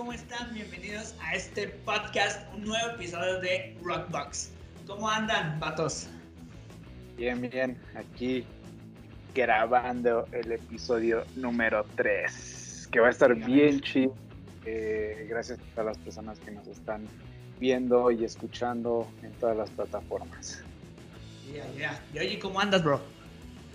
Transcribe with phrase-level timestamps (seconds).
[0.00, 0.54] ¿cómo están?
[0.54, 4.50] Bienvenidos a este podcast, un nuevo episodio de Rockbox.
[4.86, 6.08] ¿Cómo andan, vatos?
[7.18, 8.46] Bien, bien, aquí
[9.34, 14.14] grabando el episodio número 3, que va a estar bien chido.
[14.64, 17.06] Eh, gracias a todas las personas que nos están
[17.58, 20.62] viendo y escuchando en todas las plataformas.
[21.54, 22.02] Ya, ya.
[22.14, 23.02] Y oye, ¿cómo andas, bro?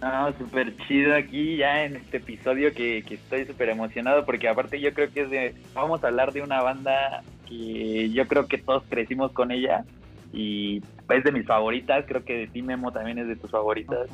[0.02, 4.94] No, súper chido aquí ya en este episodio que, estoy súper emocionado porque aparte yo
[4.94, 8.84] creo que es de, vamos a hablar de una banda que yo creo que todos
[8.90, 9.86] crecimos con ella
[10.34, 14.10] y es de mis favoritas, creo que de ti Memo también es de tus favoritas.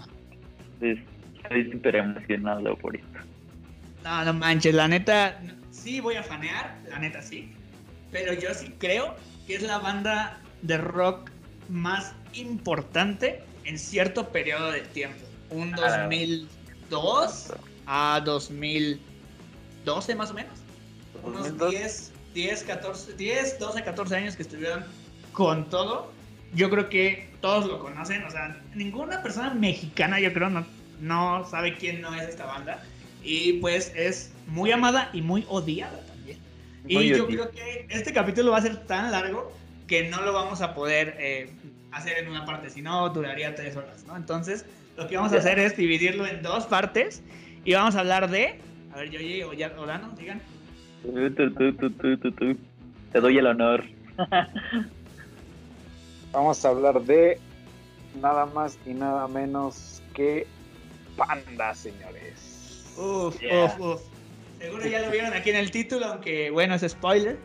[0.73, 1.03] Entonces
[1.41, 3.19] estoy súper emocionado por esto.
[4.03, 5.39] No, no manches, la neta,
[5.71, 7.51] sí voy a fanear, la neta sí,
[8.11, 9.15] pero yo sí creo
[9.47, 11.31] que es la banda de rock
[11.69, 17.53] más importante en cierto periodo de tiempo un 2002
[17.85, 20.59] a 2012 más o menos.
[21.23, 24.83] Unos 10, 10, 14, 10, 12, 14 años que estuvieron
[25.33, 26.11] con todo.
[26.53, 30.65] Yo creo que todos lo conocen, o sea, ninguna persona mexicana yo creo no,
[30.99, 32.83] no sabe quién no es esta banda.
[33.23, 36.39] Y pues es muy amada y muy odiada también.
[36.87, 39.53] y yo creo que este capítulo va a ser tan largo
[39.87, 41.51] que no lo vamos a poder eh,
[41.91, 44.15] hacer en una parte, si no duraría tres horas, ¿no?
[44.15, 44.65] Entonces,
[44.97, 47.23] lo que vamos a hacer es dividirlo en dos partes
[47.63, 48.59] y vamos a hablar de.
[48.93, 50.41] A ver, yo o, ya, o Dano, digan.
[53.11, 53.83] Te doy el honor.
[56.31, 57.39] vamos a hablar de
[58.21, 60.45] nada más y nada menos que
[61.15, 62.93] Panda, señores.
[62.97, 64.01] Uf, uf, uf.
[64.59, 67.37] Seguro ya lo vieron aquí en el título, aunque bueno, es spoiler.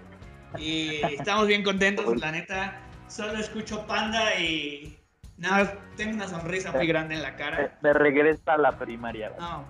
[0.59, 2.81] Y estamos bien contentos, la neta.
[3.09, 4.99] Solo escucho Panda y
[5.39, 5.49] no,
[5.97, 7.79] tengo una sonrisa muy grande en la cara.
[7.83, 9.33] Me regresa a la primaria.
[9.39, 9.65] No,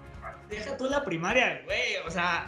[0.49, 1.97] deja tú la primaria, güey.
[2.06, 2.47] O sea,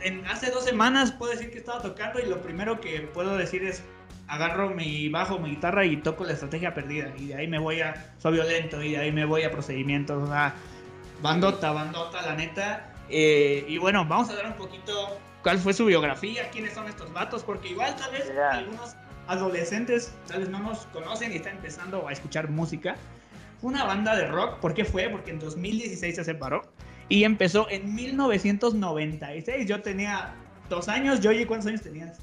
[0.00, 3.64] en, hace dos semanas puedo decir que estaba tocando y lo primero que puedo decir
[3.64, 3.82] es
[4.28, 7.12] agarro mi bajo, mi guitarra y toco la estrategia perdida.
[7.16, 10.22] Y de ahí me voy a soy violento y de ahí me voy a procedimientos.
[10.22, 10.54] O sea,
[11.20, 12.94] bandota, bandota, la neta.
[13.08, 17.12] Eh, y bueno, vamos a dar un poquito cuál fue su biografía, quiénes son estos
[17.12, 18.94] vatos, porque igual tal vez algunos
[19.30, 22.96] adolescentes tal vez no nos conocen y están empezando a escuchar música.
[23.60, 24.58] Fue una banda de rock.
[24.58, 25.08] ¿Por qué fue?
[25.08, 26.62] Porque en 2016 se separó
[27.08, 29.66] y empezó en 1996.
[29.68, 30.32] Yo tenía
[30.68, 31.20] dos años.
[31.20, 32.18] Yoyi, ¿cuántos años tenías?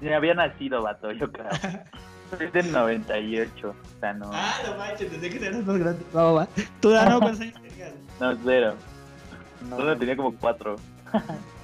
[0.00, 1.48] Ya había nacido, vato, yo creo.
[2.36, 4.30] Soy del 98, o sea, no.
[4.32, 6.02] Ah, no manches, desde que eras más grande.
[6.16, 6.48] Va, va,
[6.80, 7.92] ¿Tú, Dano, cuántos años tenías?
[8.18, 8.74] No, cero.
[9.68, 10.76] No, Solo tenía como cuatro.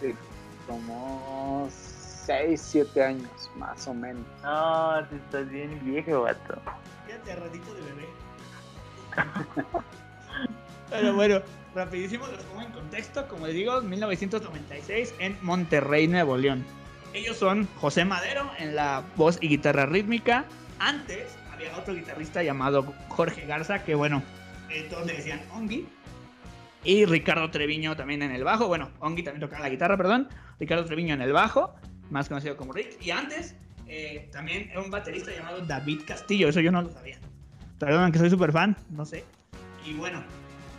[0.00, 0.14] sí,
[0.66, 1.68] como
[2.28, 4.22] 6, 7 años, más o menos.
[4.42, 6.60] No, tú estás bien viejo, vato.
[7.06, 8.08] Quédate ratito de bebé.
[10.90, 11.40] Pero bueno,
[11.74, 13.26] rapidísimo los pongo en contexto.
[13.28, 16.66] Como les digo, 1996 en Monterrey, Nuevo León.
[17.14, 20.44] Ellos son José Madero en la voz y guitarra rítmica.
[20.80, 24.22] Antes había otro guitarrista llamado Jorge Garza, que bueno,
[24.68, 25.88] eh, todos le decían Ongi.
[26.84, 28.68] Y Ricardo Treviño también en el bajo.
[28.68, 30.28] Bueno, Ongi también tocaba la guitarra, perdón.
[30.60, 31.74] Ricardo Treviño en el bajo
[32.10, 33.00] más conocido como Rick.
[33.00, 33.54] Y antes,
[33.86, 37.18] eh, también era un baterista llamado David Castillo, eso yo no lo sabía.
[37.78, 39.24] Perdón, que soy súper fan, no sé.
[39.86, 40.22] Y bueno,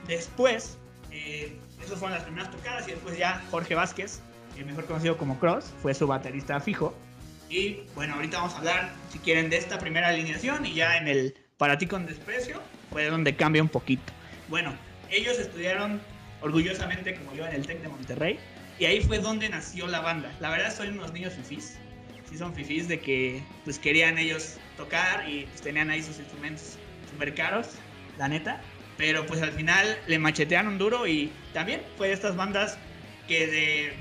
[0.07, 0.77] después,
[1.11, 4.21] eh, esas fueron las primeras tocadas y después ya Jorge Vázquez,
[4.57, 6.93] el mejor conocido como Cross, fue su baterista fijo.
[7.49, 11.07] Y bueno, ahorita vamos a hablar, si quieren, de esta primera alineación y ya en
[11.07, 14.13] el Para ti con desprecio fue donde cambia un poquito.
[14.49, 14.73] Bueno,
[15.09, 15.99] ellos estudiaron
[16.41, 18.39] orgullosamente como yo en el TEC de Monterrey
[18.79, 20.31] y ahí fue donde nació la banda.
[20.39, 21.77] La verdad son unos niños fifís.
[22.29, 26.77] Sí son fifís de que pues querían ellos tocar y pues, tenían ahí sus instrumentos
[27.11, 27.67] súper caros,
[28.17, 28.61] la neta.
[28.97, 32.77] Pero pues al final le machetearon duro y también fue de estas bandas
[33.27, 33.93] que de,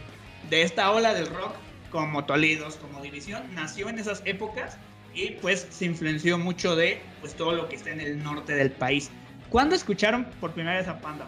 [0.51, 1.55] de esta ola del rock,
[1.91, 4.79] como Tolidos, como División, nació en esas épocas
[5.15, 8.71] y pues se influenció mucho de pues todo lo que está en el norte del
[8.71, 9.11] país.
[9.49, 11.27] ¿Cuándo escucharon por primera vez a Panda?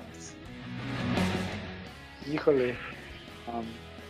[2.31, 2.77] Híjole,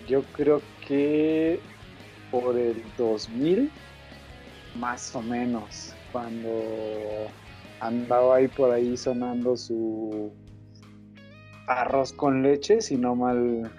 [0.07, 1.61] yo creo que
[2.31, 3.71] por el 2000,
[4.77, 6.49] más o menos, cuando
[7.81, 10.33] andaba ahí por ahí sonando su
[11.67, 13.71] arroz con leche, si no mal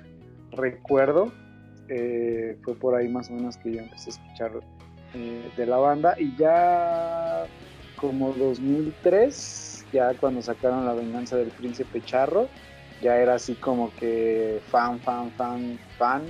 [0.52, 1.32] recuerdo.
[1.90, 4.52] Eh, fue por ahí más o menos que yo empecé a escuchar
[5.14, 7.46] eh, de la banda y ya
[7.98, 12.48] como 2003, ya cuando sacaron La venganza del príncipe charro,
[13.02, 16.24] ya era así como que fan, fan, fan, fan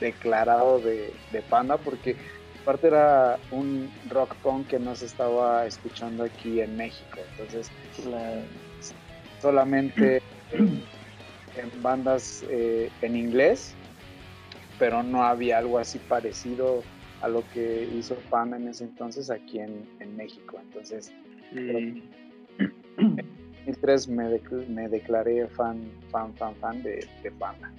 [0.00, 1.12] declarado de,
[1.48, 2.16] Panda, porque
[2.62, 7.70] aparte era un rock punk que no se estaba escuchando aquí en México, entonces
[9.40, 10.82] solamente en,
[11.82, 13.74] bandas eh, en inglés
[14.78, 16.82] pero no había algo así parecido
[17.20, 19.86] a lo que hizo Panda en ese entonces aquí en,
[20.16, 20.58] México.
[20.60, 21.12] Entonces,
[21.52, 22.02] en
[23.66, 27.70] 2003 me, me, declaré fan, fan, fan, fan de, de Panda.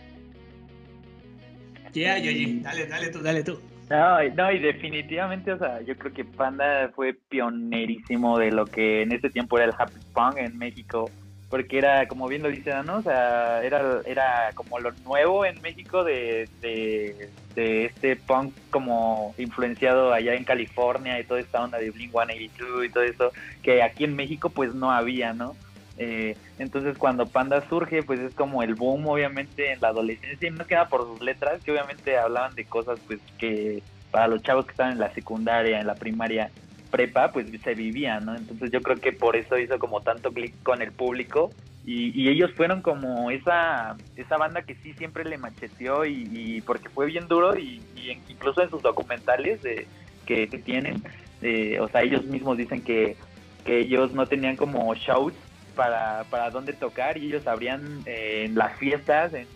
[1.93, 3.59] Yeah, Yoyi, dale, dale tú, dale tú.
[3.89, 9.03] No, no, y definitivamente, o sea, yo creo que Panda fue pionerísimo de lo que
[9.03, 11.09] en ese tiempo era el Happy Punk en México
[11.49, 12.97] porque era, como bien lo dice ¿no?
[12.97, 20.11] O sea, era, era como lo nuevo en México de, de, este punk como influenciado
[20.11, 24.15] allá en California y toda esta onda de Blink-182 y todo eso, que aquí en
[24.15, 25.55] México pues no había, ¿no?
[25.97, 30.51] Eh, entonces cuando Panda surge, pues es como el boom obviamente en la adolescencia y
[30.51, 33.81] no queda por sus letras, que obviamente hablaban de cosas pues que
[34.11, 36.51] para los chavos que estaban en la secundaria, en la primaria,
[36.89, 38.35] prepa, pues se vivía, ¿no?
[38.35, 41.51] Entonces yo creo que por eso hizo como tanto clic con el público
[41.85, 47.05] y, ellos fueron como esa, esa banda que sí siempre le macheteó y, porque fue
[47.05, 47.81] bien duro y,
[48.29, 49.85] incluso en sus documentales de,
[50.25, 51.03] que, tienen,
[51.41, 53.17] eh, o sea, ellos mismos dicen que,
[53.65, 55.33] que ellos no tenían como shows
[55.75, 59.47] para, para dónde tocar y ellos abrían eh, en las fiestas, en,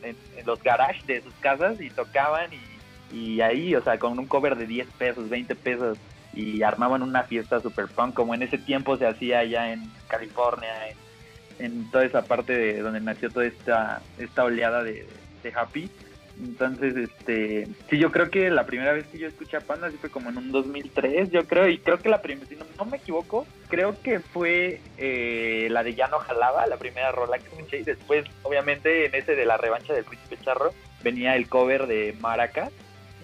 [0.45, 2.49] los garages de sus casas y tocaban
[3.11, 5.97] y, ahí, o sea, con un cover de 10 pesos, 20 pesos
[6.33, 10.69] y armaban una fiesta super punk como en ese tiempo se hacía allá en California,
[11.57, 15.07] en, toda esa parte de donde nació toda esta, esta oleada de,
[15.55, 15.89] Happy.
[16.39, 19.97] Entonces, este, sí, yo creo que la primera vez que yo escuché a Panda, sí
[19.97, 22.97] fue como en un 2003, yo creo, y creo que la primera, si no, me
[22.97, 27.79] equivoco, creo que fue eh, la de Ya no jalaba, la primera rola que escuché,
[27.79, 32.15] y después, obviamente, en ese de la revancha del Príncipe Charro, venía el cover de
[32.21, 32.71] Maracas,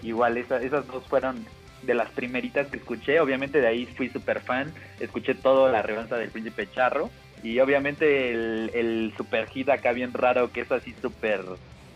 [0.02, 1.46] igual esas dos fueron
[1.82, 3.20] de las primeritas que escuché.
[3.20, 4.72] Obviamente de ahí fui súper fan.
[5.00, 7.10] Escuché todo la revancha del Príncipe Charro.
[7.42, 11.42] Y obviamente el, el super hit acá bien raro, que es así súper,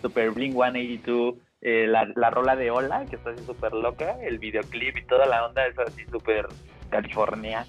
[0.00, 1.34] super Bling 182.
[1.62, 4.16] Eh, la, la rola de Hola, que está así súper loca.
[4.22, 6.46] El videoclip y toda la onda es así súper
[6.90, 7.66] California.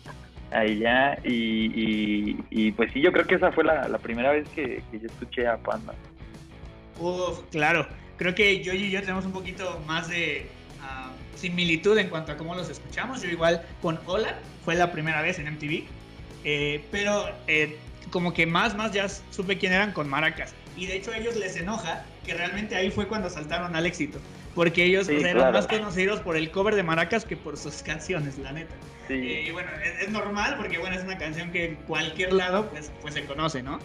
[0.52, 1.18] Ahí ya.
[1.24, 5.08] Y, y, pues sí, yo creo que esa fue la, primera vez que, que yo
[5.08, 5.94] escuché a Panda.
[7.00, 7.88] Uf, claro.
[8.18, 10.48] Creo que yo y yo tenemos un poquito más de
[11.42, 13.22] similitud en cuanto a cómo los escuchamos.
[13.22, 15.84] Yo igual con Hola, fue la primera vez en MTV,
[16.44, 17.78] eh, pero eh,
[18.12, 20.54] como que más, más ya supe quién eran con Maracas.
[20.78, 24.20] Y de hecho a ellos les enoja que realmente ahí fue cuando saltaron al éxito.
[24.56, 28.52] Porque ellos eran más conocidos por el cover de Maracas que por sus canciones, la
[28.52, 28.76] neta.
[29.10, 29.70] Eh, y bueno,
[30.00, 33.62] es, normal porque bueno, es una canción que en cualquier lado pues, pues se conoce,
[33.62, 33.80] ¿no?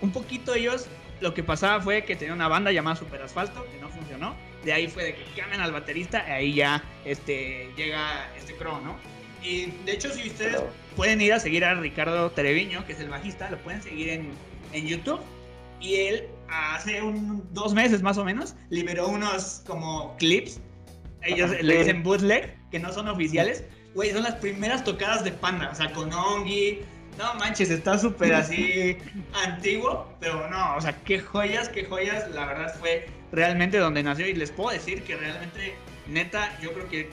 [0.00, 0.86] un poquito ellos,
[1.20, 4.72] lo que pasaba fue que tenían una banda llamada Super Asfalto, que no funcionó de
[4.72, 8.96] ahí fue de que cambian al baterista, ahí ya este, llega este Crow, ¿no?
[9.42, 10.62] Y de hecho, si ustedes
[10.96, 14.28] pueden ir a seguir a Ricardo Treviño, que es el bajista, lo pueden seguir en,
[14.72, 15.20] en YouTube.
[15.80, 20.60] Y él hace un, dos meses más o menos liberó unos como clips.
[21.22, 23.64] Ellos le dicen bootleg, que no son oficiales.
[23.94, 26.80] Güey, son las primeras tocadas de Panda, o sea, con Ongi.
[27.18, 28.96] No manches, está súper así
[29.44, 32.30] antiguo, pero no, o sea, qué joyas, qué joyas.
[32.30, 35.74] La verdad fue realmente donde nació y les puedo decir que realmente,
[36.08, 37.10] neta, yo creo que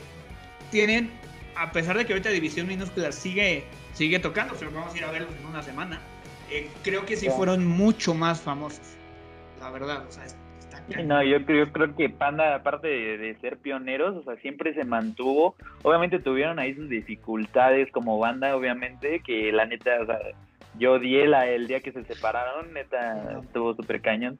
[0.72, 1.12] tienen,
[1.56, 5.12] a pesar de que ahorita División Minúscula sigue, sigue tocando, o vamos a ir a
[5.12, 6.00] verlos en una semana,
[6.50, 8.79] eh, creo que sí fueron mucho más famosos,
[9.68, 14.16] la verdad, o sea, está no, yo creo, creo que Panda, aparte de, ser pioneros,
[14.16, 15.56] o sea, siempre se mantuvo.
[15.84, 20.20] Obviamente tuvieron ahí sus dificultades como banda, obviamente, que la neta, o sea,
[20.80, 24.38] yo odié la, el día que se separaron, neta, estuvo súper cañón.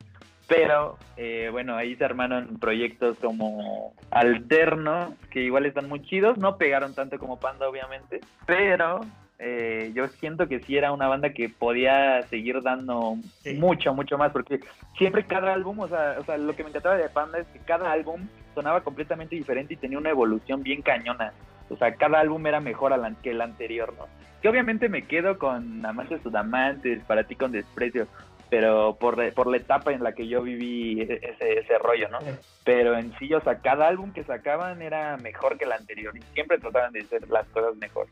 [0.48, 6.56] Pero eh, bueno, ahí se armaron proyectos como Alterno, que igual están muy chidos, no
[6.58, 9.02] pegaron tanto como Panda obviamente, pero
[9.39, 13.17] eh, yo siento que sí era una banda que podía seguir dando
[13.56, 14.60] mucho, mucho más, porque
[14.98, 17.60] siempre cada álbum, o sea, o sea, lo que me encantaba de Panda es que
[17.60, 21.34] cada álbum sonaba completamente diferente y tenía una evolución bien cañona.
[21.70, 24.08] O sea, cada álbum era mejor que el anterior, ¿no?
[24.41, 28.08] Que obviamente me quedo con Amantes Sudamantes, Para ti con desprecio,
[28.50, 31.20] pero por, por la etapa en la que yo viví ese,
[31.60, 32.20] ese rollo, ¿no?
[32.63, 36.22] Pero en sí, o sea, cada álbum que sacaban era mejor que el anterior y
[36.34, 38.08] siempre trataban de hacer las cosas mejor.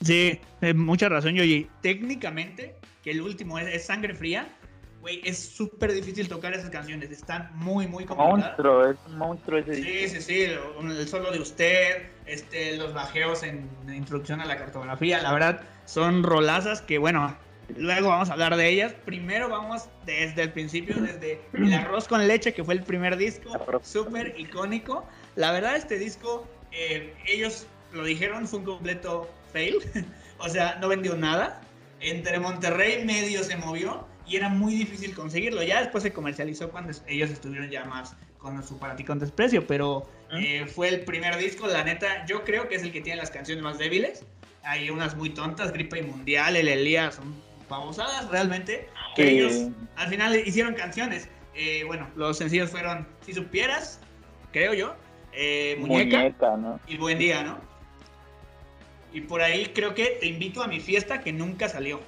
[0.00, 1.68] Sí, eh, mucha razón, Yoyi.
[1.82, 4.48] Técnicamente, que el último es, Sangre Fría,
[5.00, 7.10] güey, es súper difícil tocar esas canciones.
[7.10, 8.46] Están muy, muy complicadas.
[8.46, 9.74] Monstruo, es un monstruo ese.
[9.74, 10.42] Sí, sí, sí.
[10.42, 15.20] El solo de usted, este, los bajeos en introducción a la cartografía.
[15.22, 17.36] La verdad, son rolazas que, bueno,
[17.76, 18.94] Luego vamos a hablar de ellas.
[19.04, 23.50] Primero vamos desde el principio, desde El Arroz con Leche, que fue el primer disco,
[23.82, 25.06] súper icónico.
[25.36, 29.28] La verdad, este disco, eh, ellos lo dijeron, fue un completo
[29.58, 29.78] fail.
[30.38, 31.60] o sea, no vendió nada.
[32.00, 35.62] Entre Monterrey medio se movió y era muy difícil conseguirlo.
[35.62, 39.66] Ya después se comercializó cuando ellos estuvieron ya más con su para ti con desprecio,
[39.66, 43.16] pero eh, fue el primer disco, la neta, yo creo que es el que tiene
[43.16, 44.24] las canciones más débiles.
[44.62, 47.34] Hay unas muy tontas, Gripe y Mundial, El Elías, son
[47.68, 51.28] babosadas realmente, que ellos al final hicieron canciones.
[51.54, 53.98] Eh, bueno, los sencillos fueron Si Supieras,
[54.52, 54.94] creo yo,
[55.32, 56.32] eh, Muñeca,
[56.86, 57.67] y Buen Día, ¿no?
[59.18, 61.98] Y por ahí creo que Te Invito a mi fiesta, que nunca salió.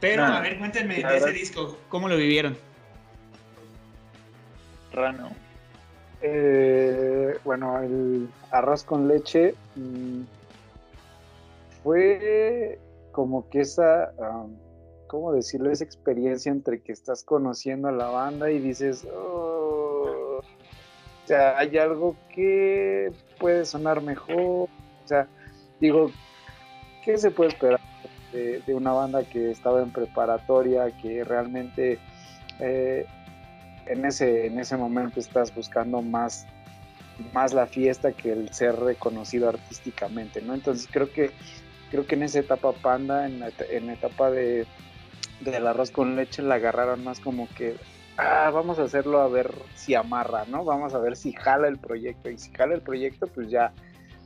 [0.00, 2.56] Pero, a ver, cuéntenme de ese disco, ¿cómo lo vivieron?
[4.92, 5.30] Rano.
[6.22, 10.22] Eh, bueno, el arroz con leche mm,
[11.84, 12.80] fue
[13.12, 14.10] como que esa,
[15.06, 15.70] ¿cómo decirlo?
[15.70, 21.78] Esa experiencia entre que estás conociendo a la banda y dices, oh", o sea, hay
[21.78, 24.68] algo que puede sonar mejor.
[25.04, 25.28] O sea,
[25.80, 26.10] digo,
[27.02, 27.80] ¿qué se puede esperar
[28.32, 31.98] de, una banda que estaba en preparatoria, que realmente
[32.60, 33.06] eh,
[33.86, 36.46] en ese, en ese momento estás buscando más,
[37.32, 40.54] más la fiesta que el ser reconocido artísticamente, ¿no?
[40.54, 41.30] Entonces creo que,
[41.90, 44.66] creo que en esa etapa Panda, en la, etapa de,
[45.40, 47.74] del arroz con leche, la agarraron más como que,
[48.16, 50.64] ah, vamos a hacerlo a ver si amarra, ¿no?
[50.64, 52.30] Vamos a ver si jala el proyecto.
[52.30, 53.72] Y si jala el proyecto, pues ya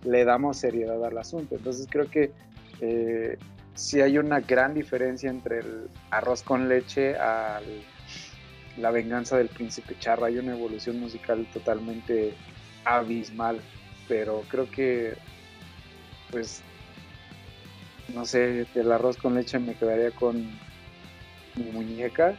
[0.05, 1.55] le damos seriedad al asunto.
[1.55, 2.33] Entonces creo que
[2.81, 3.39] eh,
[3.75, 7.65] sí hay una gran diferencia entre el arroz con leche al
[8.77, 10.27] la venganza del príncipe charra.
[10.27, 12.35] Hay una evolución musical totalmente
[12.85, 13.61] abismal,
[14.09, 15.15] pero creo que,
[16.31, 16.63] pues,
[18.15, 20.37] no sé, del arroz con leche me quedaría con
[21.57, 22.35] mi muñeca.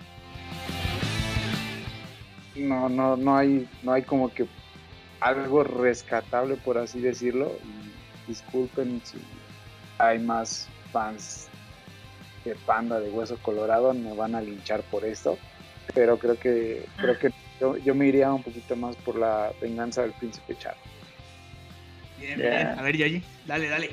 [2.56, 4.46] No, no, no hay, no hay como que
[5.20, 7.52] algo rescatable, por así decirlo.
[8.28, 9.18] disculpen si
[9.98, 11.50] hay más fans
[12.44, 15.38] de Panda de Hueso Colorado, me van a linchar por esto
[15.94, 17.32] pero creo que creo que
[17.84, 20.78] yo, me iría un poquito más por la venganza del príncipe Charro.
[22.20, 22.68] Bien, bien.
[22.68, 23.92] A ver, Yoyi, dale, dale.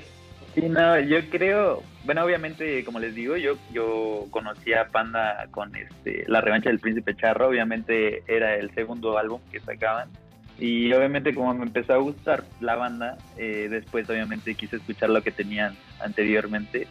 [0.54, 5.74] Sí, no, yo creo, bueno, obviamente, como les digo, yo yo conocí a Panda con
[5.74, 10.10] este La revancha del príncipe Charro, obviamente era el segundo álbum que sacaban.
[10.58, 15.22] Y obviamente como me empezó a gustar la banda, eh, después obviamente quise escuchar lo
[15.22, 16.86] que tenían anteriormente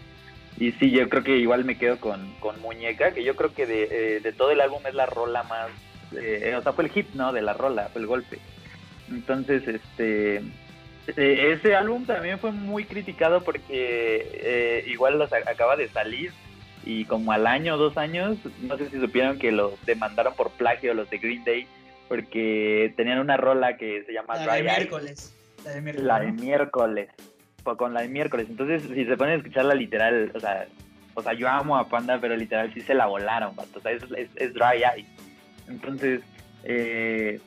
[0.61, 4.17] y sí, yo creo que igual me quedo con, Muñeca, que yo creo que de,
[4.17, 5.69] eh, todo el álbum es la rola más,
[6.15, 7.33] eh, o sea, fue el hit, ¿no?
[7.33, 8.37] De la rola, fue el golpe.
[9.09, 10.35] Entonces, este,
[11.17, 16.31] eh, ese álbum también fue muy criticado porque igual los acaba de salir
[16.85, 20.51] y como al año o dos años, no sé si supieron que los demandaron por
[20.51, 21.67] plagio los de Green Day
[22.07, 25.33] porque tenían una rola que se llama La de miércoles.
[25.63, 26.05] La de miércoles.
[26.05, 27.09] La de miércoles
[27.63, 28.47] con la de miércoles.
[28.49, 30.67] Entonces, si se ponen a escucharla literal, o sea,
[31.13, 34.03] o sea, yo amo a Panda, pero literal sí se la volaron, O sea, es,
[34.35, 35.05] es, dry eye.
[35.67, 36.21] Entonces,
[36.63, 37.39] eh,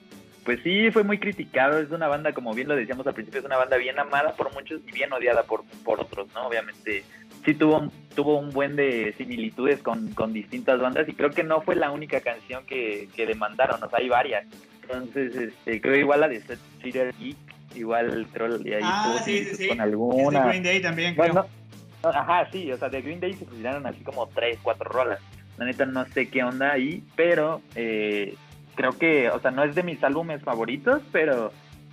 [0.45, 1.79] pues sí, fue muy criticado.
[1.79, 4.53] Es una banda, como bien lo decíamos al principio, es una banda bien amada por
[4.53, 6.47] muchos y bien odiada por, por otros, ¿no?
[6.47, 7.05] Obviamente,
[7.45, 11.63] sí tuvo, tuvo un buen de similitudes con, con distintas bandas y creo que no
[11.63, 14.47] fue la única canción que, que demandaron, o sea, hay varias.
[14.83, 17.44] Entonces, este, creo igual la de Set Geek
[17.75, 20.41] igual el troll y ahí ah, sí, sí, con alguna.
[20.43, 21.47] de Green Day también, creo.
[22.03, 25.21] ajá, sí, o sea, de Green Day se pusieron así como tres, cuatro rolas.
[25.57, 28.35] La neta no sé qué onda ahí, pero eh,
[28.75, 31.53] creo que, o sea, no es de mis álbumes favoritos, pero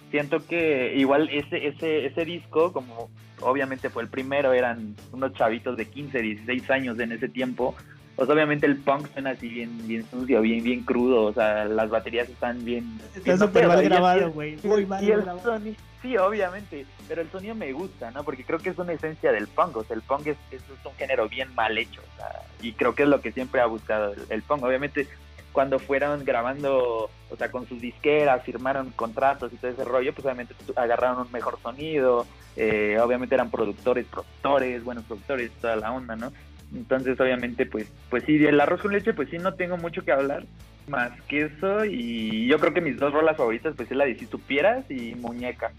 [0.10, 3.10] siento que igual ese, ese, ese disco, como
[3.42, 7.76] obviamente fue el primero, eran unos chavitos de 15, 16 años en ese tiempo,
[8.16, 11.90] pues obviamente el punk suena así bien, bien sucio, bien, bien crudo, o sea, las
[11.90, 13.00] baterías están bien...
[13.16, 15.60] Está súper mal grabado, güey, muy mal grabado.
[16.02, 18.24] sí, obviamente, pero el sonido me gusta, ¿no?
[18.24, 20.94] Porque creo que es una esencia del punk, o sea, el punk es, es, un
[20.96, 24.14] género bien mal hecho, o sea, y creo que es lo que siempre ha buscado
[24.14, 24.64] el, el punk.
[24.64, 25.08] Obviamente,
[25.52, 30.26] cuando fueron grabando, o sea, con sus disqueras, firmaron contratos y todo ese rollo, pues
[30.26, 32.26] obviamente agarraron un mejor sonido,
[32.56, 36.32] eh, obviamente eran productores, productores, buenos productores, toda la onda, ¿no?
[36.74, 40.12] Entonces, obviamente, pues, pues sí, el arroz con leche, pues sí, no tengo mucho que
[40.12, 40.46] hablar
[40.88, 41.86] más que eso.
[41.86, 45.16] Y yo creo que mis dos rolas favoritas, pues es la de Si Supieras y
[45.16, 45.72] Muñeca.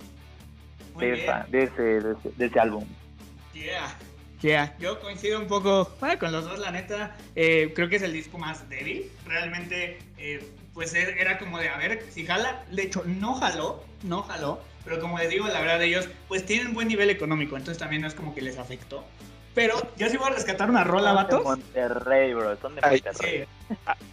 [0.99, 2.85] De, de, ese, de, ese, álbum.
[3.55, 3.97] Yeah.
[4.43, 4.77] Yeah.
[4.79, 7.17] Yo coincido un poco con los dos, la neta.
[7.35, 9.11] Eh, creo que es el disco más débil.
[9.27, 10.45] Realmente, eh,
[10.75, 12.65] pues e, era como de a ver si jala.
[12.71, 14.61] De hecho, no jaló, no jaló.
[14.85, 17.57] Pero como les digo, la verdad, ellos pues tienen buen nivel económico.
[17.57, 19.07] Entonces también no es como que les afectó.
[19.55, 21.45] Pero yo sí voy a rescatar una rola, vatos.
[21.45, 22.57] Monterrey, bro.
[22.61, 23.47] Son de Monterrey.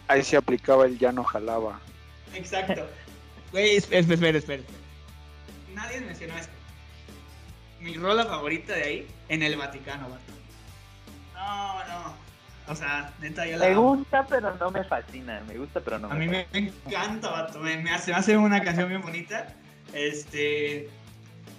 [0.08, 1.80] Ahí, se aplicaba el ya no jalaba.
[2.34, 2.86] Exacto.
[3.52, 4.62] Güey, espera, espera, espera.
[5.74, 6.52] Nadie mencionó esto.
[7.80, 10.32] Mi rola favorita de ahí, en el Vaticano, vato.
[11.34, 12.14] No, no.
[12.68, 13.68] O sea, neta, ya la.
[13.68, 15.42] Me gusta, pero no me fascina.
[15.48, 17.58] Me gusta, pero no A mí me encanta, vato.
[17.60, 19.54] Me, hace, me hace una canción bien bonita.
[19.92, 20.88] Este.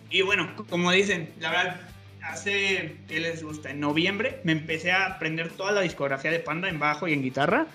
[0.09, 1.81] Y bueno, como dicen, la verdad,
[2.24, 3.72] hace, ¿qué les gusta?
[3.72, 7.22] En noviembre me empecé a aprender toda la discografía de Panda en bajo y en
[7.22, 7.68] guitarra.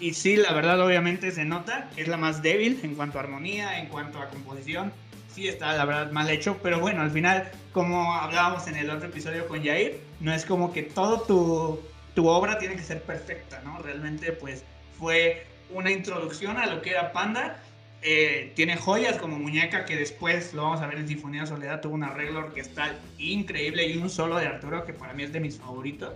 [0.00, 3.22] Y sí, la verdad, obviamente se nota que es la más débil en cuanto a
[3.22, 4.92] armonía, en cuanto a composición.
[5.32, 6.58] Sí está, la verdad, mal hecho.
[6.62, 10.72] Pero bueno, al final, como hablábamos en el otro episodio con Jair, no es como
[10.72, 11.80] que todo tu,
[12.14, 13.78] tu obra tiene que ser perfecta, ¿no?
[13.78, 14.64] Realmente, pues,
[14.98, 17.62] fue una introducción a lo que era Panda
[18.06, 21.94] eh, tiene joyas como Muñeca, que después lo vamos a ver en Sinfonía Soledad, tuvo
[21.94, 25.56] un arreglo orquestal increíble y un solo de Arturo que para mí es de mis
[25.56, 26.12] favoritos.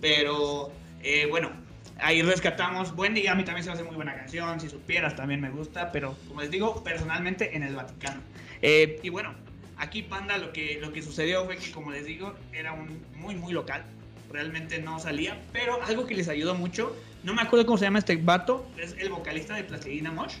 [0.00, 0.72] Pero
[1.04, 1.52] eh, bueno,
[2.00, 2.96] ahí rescatamos.
[2.96, 4.58] Buen día, a mí también se me hace muy buena canción.
[4.58, 5.92] Si supieras, también me gusta.
[5.92, 8.20] Pero como les digo, personalmente en el Vaticano.
[8.60, 9.32] Eh, y bueno,
[9.76, 13.36] aquí Panda lo que, lo que sucedió fue que, como les digo, era un muy,
[13.36, 13.84] muy local.
[14.32, 15.40] Realmente no salía.
[15.52, 18.96] Pero algo que les ayudó mucho, no me acuerdo cómo se llama este vato, es
[18.98, 20.34] el vocalista de Plastilina Mosh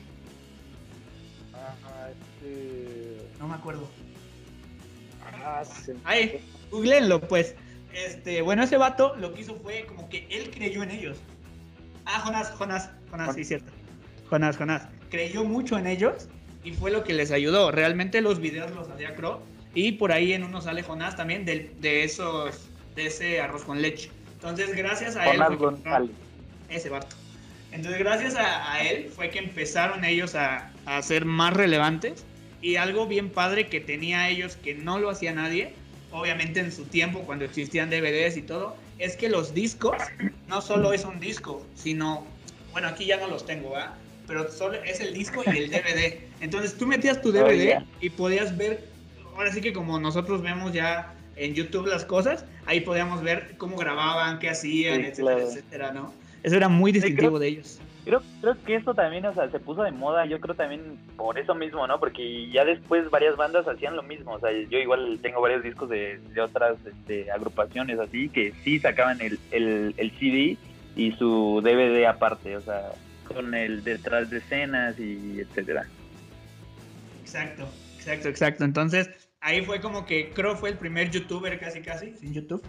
[3.38, 3.88] no me acuerdo.
[5.44, 5.62] Ah,
[6.04, 7.54] Ahí, googleenlo, pues.
[7.92, 11.16] Este, bueno, ese vato lo que hizo fue como que él creyó en ellos.
[12.04, 13.72] Ah, Jonas, Jonas, Jonas, sí, cierto.
[14.30, 14.86] Jonas, Jonas.
[15.10, 16.28] Creyó mucho en ellos
[16.62, 17.70] y fue lo que les ayudó.
[17.70, 19.40] Realmente los videos los hacía Crow
[19.74, 23.80] y por ahí en uno sale Jonas también de, de esos, de ese arroz con
[23.80, 24.10] leche.
[24.34, 25.40] Entonces, gracias a él.
[26.68, 27.16] Ese vato.
[27.72, 32.24] Entonces, gracias a, él fue que empezaron ellos a, a ser más relevantes
[32.66, 35.70] y algo bien padre que tenía ellos que no lo hacía nadie,
[36.10, 39.96] obviamente en su tiempo cuando existían DVDs y todo, es que los discos
[40.48, 42.26] no solo es un disco, sino,
[42.72, 43.94] bueno, aquí ya no los tengo, ¿verdad?
[44.26, 46.18] Pero solo es el disco y el DVD.
[46.40, 48.82] Entonces tú metías tu DVD y podías ver,
[49.36, 53.76] ahora sí que como nosotros vemos ya en YouTube las cosas, ahí podíamos ver cómo
[53.76, 56.12] grababan, qué hacían, etcétera, etcétera, ¿no?
[56.42, 57.78] Eso era muy distintivo de ellos.
[58.06, 61.36] Creo, creo que esto también, o sea, se puso de moda, yo creo también por
[61.40, 61.98] eso mismo, ¿no?
[61.98, 65.88] Porque ya después varias bandas hacían lo mismo, o sea, yo igual tengo varios discos
[65.88, 70.56] de, de otras este, agrupaciones así, que sí sacaban el, el, el CD
[70.94, 72.92] y su DVD aparte, o sea,
[73.26, 75.88] con el detrás de escenas y etcétera.
[77.22, 78.64] Exacto, exacto, exacto.
[78.64, 82.62] Entonces, ahí fue como que creo fue el primer youtuber casi casi, sin YouTube.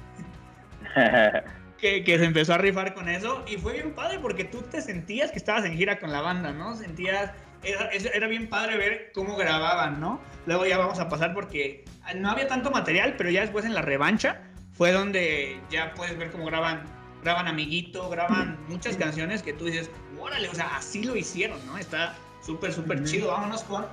[1.77, 5.31] que, se empezó a rifar con eso y fue bien padre porque tú te sentías
[5.31, 6.75] que estabas en gira con la banda, ¿no?
[6.75, 7.31] Sentías,
[7.63, 10.21] era, era bien padre ver cómo grababan, ¿no?
[10.45, 11.85] Luego ya vamos a pasar porque
[12.15, 14.41] no había tanto material, pero ya después en la revancha
[14.73, 16.83] fue donde ya puedes ver cómo graban,
[17.23, 21.77] graban Amiguito, graban muchas canciones que tú dices, órale, o sea, así lo hicieron, ¿no?
[21.77, 23.85] Está súper, súper chido, vámonos con,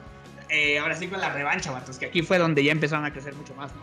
[0.49, 3.35] eh, ahora sí con la revancha, vatos, que aquí fue donde ya empezaron a crecer
[3.35, 3.83] mucho más, ¿no?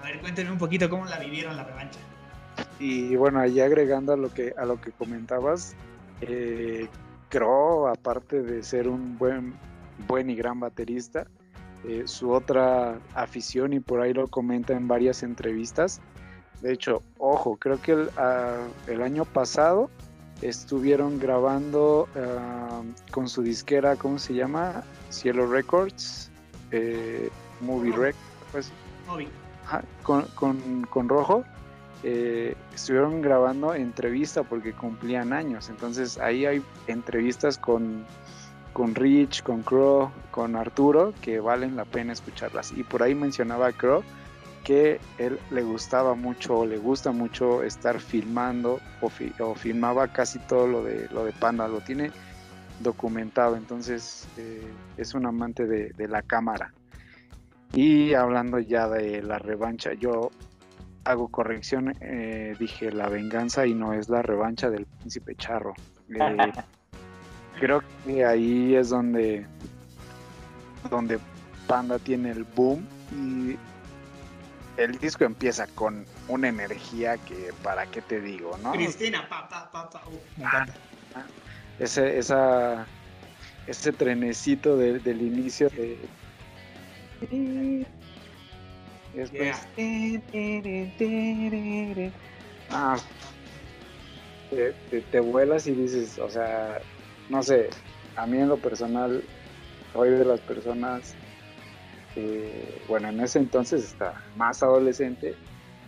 [0.00, 1.98] A ver, cuéntenme un poquito cómo la vivieron la revancha.
[2.78, 5.74] Y bueno, ahí agregando a lo que, a lo que comentabas,
[6.20, 6.88] eh,
[7.28, 9.54] Crow, aparte de ser un buen,
[10.06, 11.26] buen y gran baterista,
[11.84, 16.00] eh, su otra afición, y por ahí lo comenta en varias entrevistas,
[16.62, 19.90] de hecho, ojo, creo que el, ah, el año pasado
[20.42, 24.82] estuvieron grabando ah, con su disquera, ¿cómo se llama?
[25.10, 26.30] Cielo Records,
[26.72, 28.16] eh, Movie Records,
[28.52, 28.72] pues,
[30.02, 31.44] con, con, con Rojo
[32.02, 35.68] eh, estuvieron grabando entrevista porque cumplían años.
[35.68, 38.04] Entonces ahí hay entrevistas con,
[38.72, 42.72] con Rich, con Crow, con Arturo que valen la pena escucharlas.
[42.76, 44.02] Y por ahí mencionaba a Crow
[44.64, 50.84] que él le gustaba mucho, le gusta mucho estar filmando o, filmaba casi todo lo
[50.84, 52.10] de, lo de Panda, lo tiene
[52.80, 56.72] documentado, entonces eh, es un amante de, de la cámara.
[57.72, 60.30] Y hablando ya de la revancha, yo
[61.04, 65.74] hago corrección, eh, dije la venganza y no es la revancha del príncipe charro.
[66.08, 66.18] Eh,
[67.60, 69.46] creo que ahí es donde,
[70.90, 71.18] donde
[71.66, 73.56] Panda tiene el boom y
[74.80, 78.58] el disco empieza con una energía que, ¿para qué te digo?
[78.62, 78.72] ¿no?
[78.72, 80.02] Cristina, pa, pa, pa, pa.
[80.06, 80.66] Uh, ah,
[81.78, 82.86] ese, esa,
[83.66, 85.98] ese trenecito del inicio de
[92.70, 92.98] Ah,
[95.10, 96.80] te, vuelas y dices, o sea,
[97.28, 97.68] no sé,
[98.16, 99.22] a mí en lo personal,
[99.92, 101.14] soy de las personas,
[102.88, 105.34] bueno, en ese entonces está más adolescente,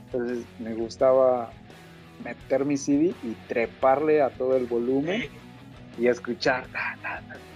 [0.07, 1.51] entonces me gustaba
[2.25, 5.25] meter mi CD y treparle a todo el volumen
[5.99, 6.67] y escuchar,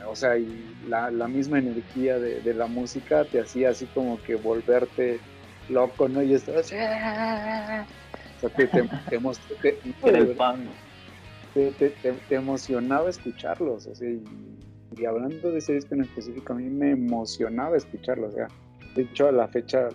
[0.07, 0.46] o sea, y
[0.88, 5.20] la, misma energía de la música te hacía así como que volverte
[5.68, 6.22] loco, ¿no?
[6.22, 7.87] Y estaba así, ¡ah!
[8.37, 8.83] O sea, te, te,
[11.72, 13.87] te, te, emocionaba escucharlos.
[13.87, 18.29] O sea, y, hablando de ese disco en específico, a mí me emocionaba escucharlo.
[18.29, 18.48] O sea,
[18.94, 19.88] de hecho, a la fecha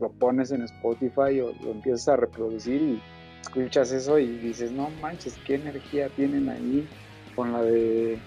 [0.00, 3.02] lo pones en Spotify o lo empiezas a reproducir y
[3.40, 6.86] escuchas eso y dices, no manches, qué energía tienen ahí
[7.34, 8.18] con la de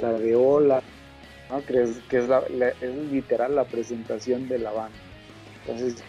[0.00, 0.82] la de Hola,
[1.50, 1.64] ¿no?
[1.64, 2.42] que, es, que es, la,
[2.80, 4.98] es literal la presentación de la banda.
[5.68, 6.02] Entonces,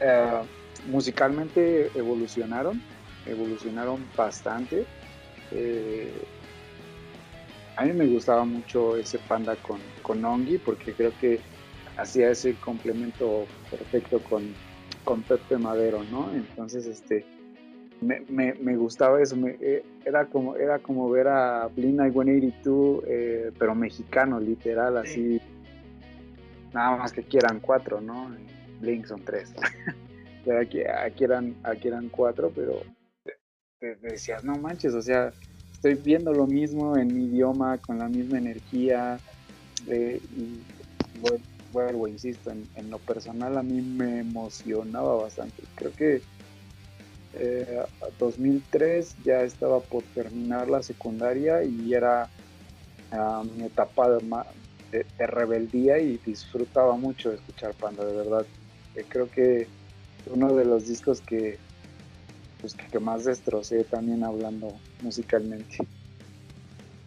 [0.00, 0.40] eh,
[0.86, 2.82] musicalmente evolucionaron,
[3.26, 4.84] evolucionaron bastante.
[5.52, 6.12] Eh,
[7.76, 11.40] a mí me gustaba mucho ese panda con, con Ongi porque creo que
[11.96, 14.52] hacía ese complemento perfecto con,
[15.04, 16.32] con Pepe Madero, ¿no?
[16.34, 17.24] Entonces, este,
[18.00, 23.74] me, me, me gustaba eso, eh, era, como, era como ver a Blink-182, eh, pero
[23.74, 25.40] mexicano, literal, así,
[26.72, 28.30] nada más que aquí eran cuatro, ¿no?
[28.80, 29.52] Blink son tres.
[30.60, 32.82] aquí, aquí, eran, aquí eran cuatro, pero
[33.80, 35.32] te, decías, no manches, o sea,
[35.72, 39.18] estoy viendo lo mismo en mi idioma, con la misma energía,
[39.86, 40.62] eh, y
[41.72, 45.62] vuelvo, insisto, en, lo personal a mí me emocionaba bastante.
[45.74, 46.22] Creo que
[47.34, 47.82] eh,
[48.18, 52.28] 2003 ya estaba por terminar la secundaria y era
[53.12, 54.24] ah, mi etapa de,
[55.18, 58.46] rebeldía y disfrutaba mucho de escuchar Panda, de verdad.
[58.94, 59.66] Eh, creo que
[60.26, 61.58] uno de los discos que,
[62.60, 65.78] pues, que más destrocé también hablando musicalmente.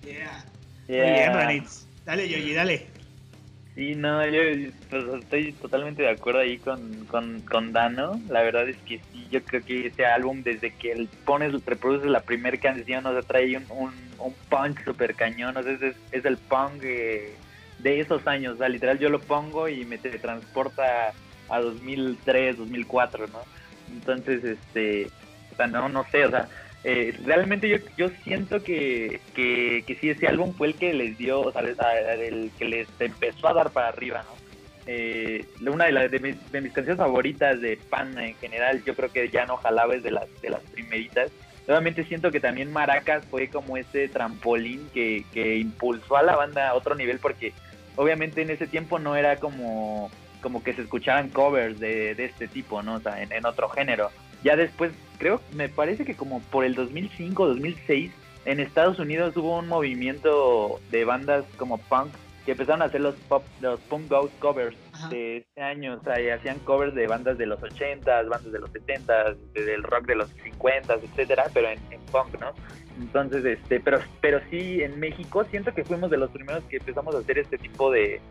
[0.04, 0.46] Yeah.
[0.88, 1.32] yeah.
[1.32, 1.66] Muy bien,
[2.06, 2.88] Dale, Yogi, dale.
[3.76, 4.42] Sí, no, yo
[4.90, 8.20] pues, estoy totalmente de acuerdo ahí con, con, Dano.
[8.28, 12.10] La verdad es que sí, yo creo que ese álbum, desde que él pones, reproduces
[12.10, 16.26] la primera canción, o sea, trae un, un, punk super cañón, o sea, es, es
[16.26, 16.84] el punk
[17.82, 21.14] de esos años, o sea, literal yo lo pongo y me transporta
[21.50, 23.40] a 2003, 2004, ¿no?
[23.92, 25.08] Entonces, este,
[25.52, 26.48] o sea, no, no sé, o sea,
[26.84, 31.18] eh, realmente yo, yo siento que, que, que, sí, ese álbum fue el que les
[31.18, 34.42] dio, o sea, el que les empezó a dar para arriba, ¿no?
[34.88, 39.30] Eh, una de, las de, mis, canciones favoritas de Pan en general, yo creo que
[39.30, 41.32] ya no jalaba es de las, de las primeritas.
[41.68, 46.70] Nuevamente siento que también Maracas fue como ese trampolín que, que impulsó a la banda
[46.70, 47.54] a otro nivel porque
[47.96, 52.48] obviamente en ese tiempo no era como, como que se escucharan covers de, de este
[52.48, 52.96] tipo, ¿no?
[52.96, 54.10] O sea, en, en otro género
[54.44, 58.12] ya después, creo, me parece que como por el 2005, 2006,
[58.46, 62.12] en Estados Unidos hubo un movimiento de bandas como punk
[62.46, 64.76] que empezaron a hacer los pop, los punk ghost covers
[65.12, 68.60] de este año, o sea, y hacían covers de bandas de los 80 bandas de
[68.60, 71.80] los 70 del rock de los 50 etcétera, pero en,
[72.12, 72.52] punk, ¿no?
[73.02, 77.16] Entonces, este, pero, pero sí, en México siento que fuimos de los primeros que empezamos
[77.16, 78.22] a hacer este tipo de,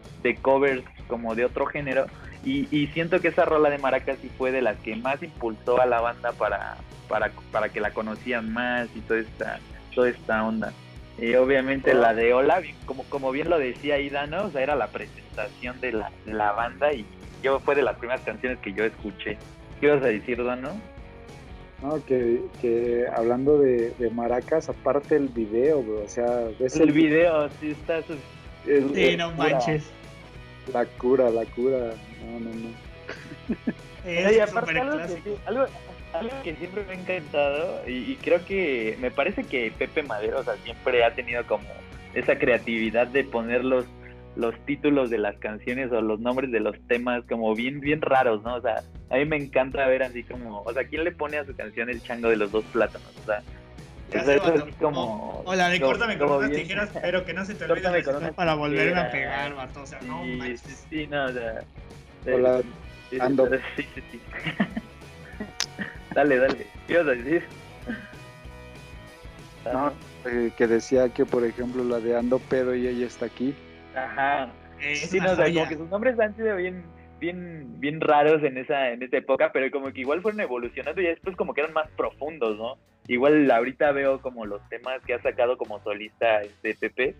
[0.42, 2.06] covers como de otro género
[2.44, 5.86] y, siento que esa rola de Maracas sí fue de las que más impulsó a
[5.86, 6.76] la banda para,
[7.08, 9.58] para, para que la conocían más y toda esta,
[9.94, 10.72] toda esta onda.
[11.18, 14.44] Y obviamente la de Hola, como, como bien lo decía Ida, ¿no?
[14.44, 17.04] O sea, era la presentación de la, de la banda y
[17.42, 19.36] yo fue de las primeras canciones que yo escuché.
[19.80, 20.68] ¿Qué ibas a decir, Dano?
[20.68, 20.80] No,
[22.06, 26.48] que, que hablando de, Maracas, aparte el video, o sea...
[26.58, 28.02] Es el, video, sí, está...
[28.02, 29.90] sí, no manches.
[30.72, 31.92] La cura, la cura.
[32.24, 32.68] No, no, no.
[34.04, 35.66] Es aparte algo
[36.42, 40.56] que, siempre me ha encantado y, creo que me parece que Pepe Madero o sea,
[40.64, 41.64] siempre ha tenido como
[42.14, 43.86] esa creatividad de poner los,
[44.36, 48.42] los títulos de las canciones o los nombres de los temas como bien bien raros,
[48.42, 48.56] ¿no?
[48.56, 51.44] O sea, a mí me encanta ver así como, o sea, ¿quién le pone a
[51.44, 53.12] su canción el chango de los dos plátanos?
[53.22, 53.42] O sea,
[54.12, 55.42] eso es como.
[55.44, 58.02] O, la de córtame con unas tijeras, pero que no se te olvide
[58.34, 59.82] para volverme a pegar, vato.
[59.82, 61.60] O sea, no sí, Sí, sí, no, o sea.
[62.26, 62.62] Hola,
[63.20, 63.48] ando.
[63.76, 64.20] Sí, sí, sí.
[66.14, 66.66] dale, dale.
[66.86, 67.44] ¿Qué ibas a decir?
[69.72, 69.92] No,
[70.24, 73.54] eh, que decía que, por ejemplo, la de Ando Pedo y ella está aquí.
[73.94, 74.52] Ajá.
[74.80, 76.84] sí, no, o sea, como que sus nombres han sido bien,
[77.18, 81.06] bien, bien raros en esa, en esa época, pero como que igual fueron evolucionando y
[81.06, 82.76] después como que eran más profundos, ¿no?
[83.08, 87.14] Igual ahorita veo como los temas que ha sacado como solista este Pepe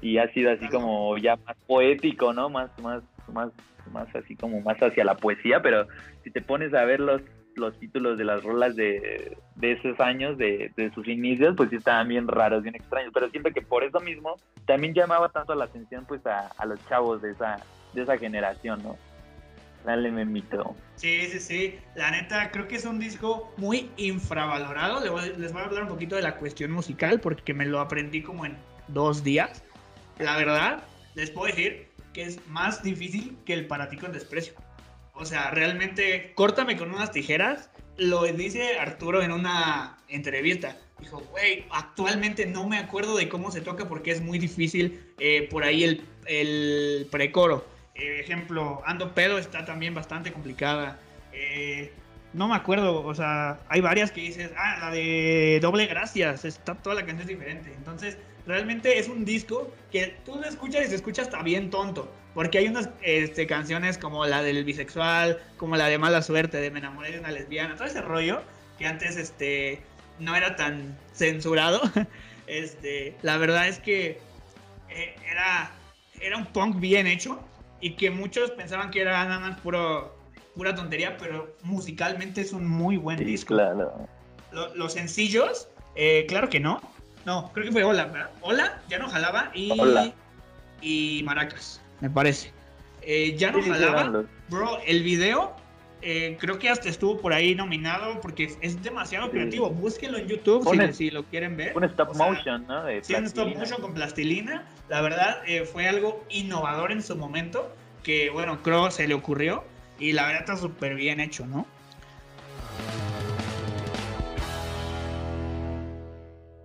[0.00, 2.48] y ha sido así como ya más poético, ¿no?
[2.48, 3.50] Más, más, más,
[3.92, 5.86] más así como más hacia la poesía, pero
[6.22, 7.22] si te pones a ver los,
[7.56, 11.76] los títulos de las rolas de, de esos años, de, de, sus inicios, pues sí
[11.76, 14.36] estaban bien raros, bien extraños, pero siempre que por eso mismo
[14.66, 17.58] también llamaba tanto la atención pues a, a los chavos de esa,
[17.92, 18.96] de esa generación, ¿no?
[19.84, 20.74] Dale, me invito.
[20.96, 21.78] Sí, sí, sí.
[21.94, 25.00] La neta, creo que es un disco muy infravalorado.
[25.00, 28.46] Les voy, a hablar un poquito de la cuestión musical porque me lo aprendí como
[28.46, 28.56] en
[28.88, 29.62] dos días.
[30.18, 34.54] La verdad, les puedo decir que es más difícil que el para ti con desprecio.
[35.14, 37.70] O sea, realmente, córtame con unas tijeras.
[37.96, 40.76] lo dice Arturo en una entrevista.
[40.98, 45.48] Dijo, güey, actualmente no me acuerdo de cómo se toca porque es muy difícil eh,
[45.50, 47.64] por ahí el, el precoro.
[47.94, 50.98] Eh, ejemplo, Ando Pedo está también bastante complicada.
[51.32, 51.92] Eh,
[52.32, 56.74] no me acuerdo, o sea, hay varias que dices, ah, la de Doble Gracias, está
[56.74, 57.72] toda la canción diferente.
[57.76, 62.12] Entonces, realmente es un disco que tú lo escuchas y se escucha hasta bien tonto.
[62.34, 66.70] Porque hay unas este, canciones como la del bisexual, como la de mala suerte, de
[66.70, 68.42] me enamoré de una lesbiana, todo ese rollo
[68.78, 69.80] que antes este,
[70.18, 71.80] no era tan censurado.
[72.48, 74.18] este, la verdad es que
[74.90, 75.70] eh, era,
[76.20, 77.40] era un punk bien hecho
[77.80, 80.16] y que muchos pensaban que era nada más puro,
[80.56, 83.54] pura tontería, pero musicalmente es un muy buen Sí, disco.
[83.54, 84.08] claro.
[84.50, 86.80] Lo- los sencillos, eh, claro que no.
[87.26, 88.30] No, creo que fue Hola, ¿verdad?
[88.42, 90.12] Hola, ya no jalaba y, Hola.
[90.82, 92.52] y Maracas, me parece.
[93.00, 94.24] Eh, ya no jalaba.
[94.50, 95.56] Bro, el video
[96.02, 99.30] eh, creo que hasta estuvo por ahí nominado porque es demasiado Sí.
[99.32, 99.70] creativo.
[99.70, 101.74] Búsquenlo en YouTube si, Pone- si lo quieren ver.
[101.74, 102.84] Un stop O sea, motion, ¿no?
[102.84, 104.68] De Sí, un stop motion con plastilina.
[104.90, 109.64] La verdad eh, fue algo innovador en su momento que, bueno, creo se le ocurrió
[109.98, 111.66] y la verdad está súper bien hecho, ¿no?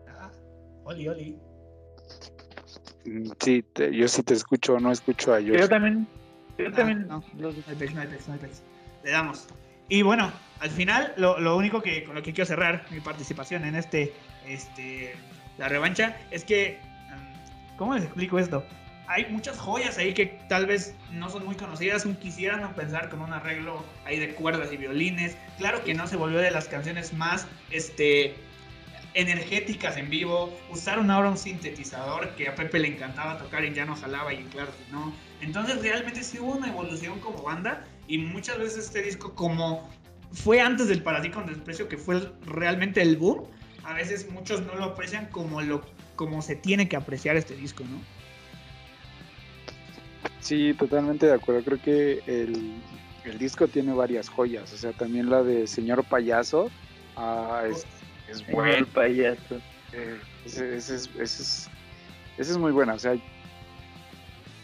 [0.07, 0.31] Ah,
[0.83, 1.37] Oli, Oli.
[3.39, 5.67] Sí, te- yo sí te escucho, no escucho a Yo Josh.
[5.69, 6.07] también.
[6.57, 7.07] Yo Ah, también.
[7.07, 8.61] no, no hay pex, no hay pex, no hay pex.
[9.03, 9.47] Le damos.
[9.87, 13.63] Y bueno, al final, lo, lo único que con lo que quiero cerrar mi participación
[13.65, 14.13] en este,
[14.45, 15.15] este,
[15.57, 18.63] la revancha, es que, mm, ¿cómo les explico esto?
[19.07, 23.21] Hay muchas joyas ahí que tal vez no son muy conocidas, quisieran no pensar con
[23.21, 25.35] un arreglo ahí de cuerdas y violines.
[25.57, 28.35] Claro que no se volvió de las canciones más, este,
[29.13, 30.53] energéticas en vivo.
[30.71, 34.43] Usaron ahora un sintetizador que a Pepe le encantaba tocar y ya no jalaba y
[34.45, 35.13] claro que no.
[35.41, 39.89] Entonces realmente sí hubo una evolución como banda y muchas veces este disco como
[40.31, 43.45] fue antes del Para ti con desprecio que fue realmente el boom,
[43.83, 45.81] a veces muchos no lo aprecian como lo
[46.15, 47.97] como se tiene que apreciar este disco, ¿no?
[50.41, 51.63] Sí, totalmente de acuerdo.
[51.63, 52.73] Creo que el,
[53.23, 54.73] el disco tiene varias joyas.
[54.73, 56.69] O sea, también la de Señor Payaso
[57.15, 57.63] ah,
[58.31, 59.55] es, es El payaso.
[59.93, 61.69] Eh, ese, ese es, ese es-
[62.37, 62.93] ese es muy buena.
[62.93, 63.15] O sea,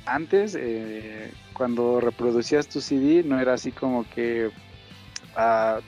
[0.06, 4.50] antes, eh, cuando reproducías tu CD, no era así como que
[5.36, 5.80] ah,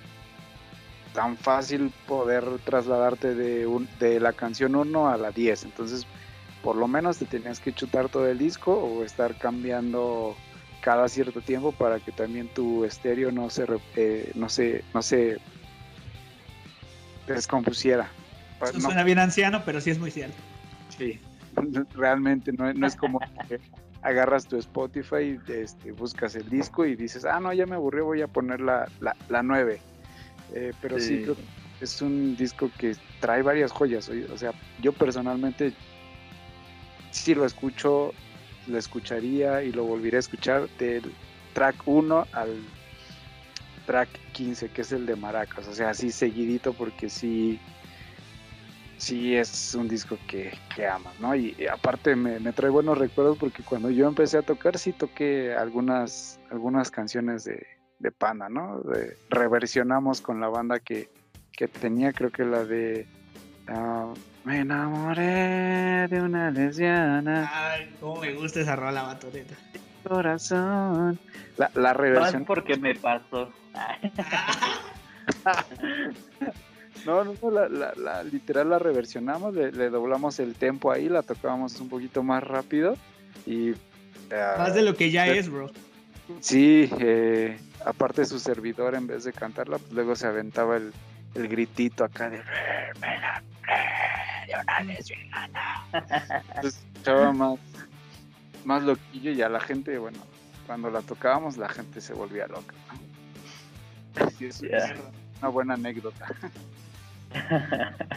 [1.13, 5.63] tan fácil poder trasladarte de, un, de la canción 1 a la 10.
[5.63, 6.05] Entonces,
[6.61, 10.35] por lo menos te tenías que chutar todo el disco o estar cambiando
[10.81, 15.37] cada cierto tiempo para que también tu estéreo no se, eh, no se, no se
[17.27, 18.09] descompusiera.
[18.61, 20.37] Eso No, suena bien anciano, pero sí es muy cierto.
[20.97, 21.19] Sí,
[21.93, 23.59] realmente no, no es como que
[24.01, 28.21] agarras tu Spotify, este, buscas el disco y dices, ah, no, ya me aburrió, voy
[28.21, 29.79] a poner la, la, la 9.
[30.53, 31.21] Eh, pero sí, Sí.
[31.23, 31.43] creo que
[31.81, 34.09] es un disco que trae varias joyas.
[34.31, 35.73] O sea, yo personalmente,
[37.11, 38.13] si lo escucho,
[38.67, 41.11] lo escucharía y lo volveré a escuchar del
[41.53, 42.63] track 1 al
[43.87, 45.67] track 15, que es el de Maracas.
[45.67, 47.59] O sea, así seguidito porque sí
[48.97, 51.35] sí es un disco que, que amas, ¿no?
[51.35, 54.91] Y, y aparte me, me trae buenos recuerdos porque cuando yo empecé a tocar sí
[54.91, 57.65] toqué algunas, algunas canciones de,
[57.99, 58.79] de Panda, ¿no?
[58.81, 61.09] De- reversionamos con la banda que,
[61.51, 63.07] que tenía, creo que la de
[63.67, 69.55] ah, Me enamoré de una lesbiana, Ay, cómo me gusta esa rola, batoneta.
[70.07, 71.19] Corazón.
[71.57, 72.45] La, la Más reversión.
[72.45, 73.51] porque me pasó.
[77.05, 81.07] No, no, no, la, la, la- literal la reversionamos, le, le doblamos el tempo ahí,
[81.07, 82.97] la tocábamos un poquito más rápido
[83.45, 83.71] y...
[84.31, 85.31] ah, Más de lo que ya Sí.
[85.37, 85.69] es, bro.
[86.41, 90.91] Sí, eh, aparte su servidor en vez de cantarla, pues luego se aventaba el,
[91.35, 92.41] el gritito acá de...
[96.55, 97.59] Entonces escuchaba más,
[98.65, 100.19] más loquillo y a la gente, bueno,
[100.65, 102.73] cuando la tocábamos la gente se volvía loca.
[102.91, 104.29] ¿no?
[104.37, 104.95] Sí, es Ya.
[105.39, 106.25] una buena anécdota.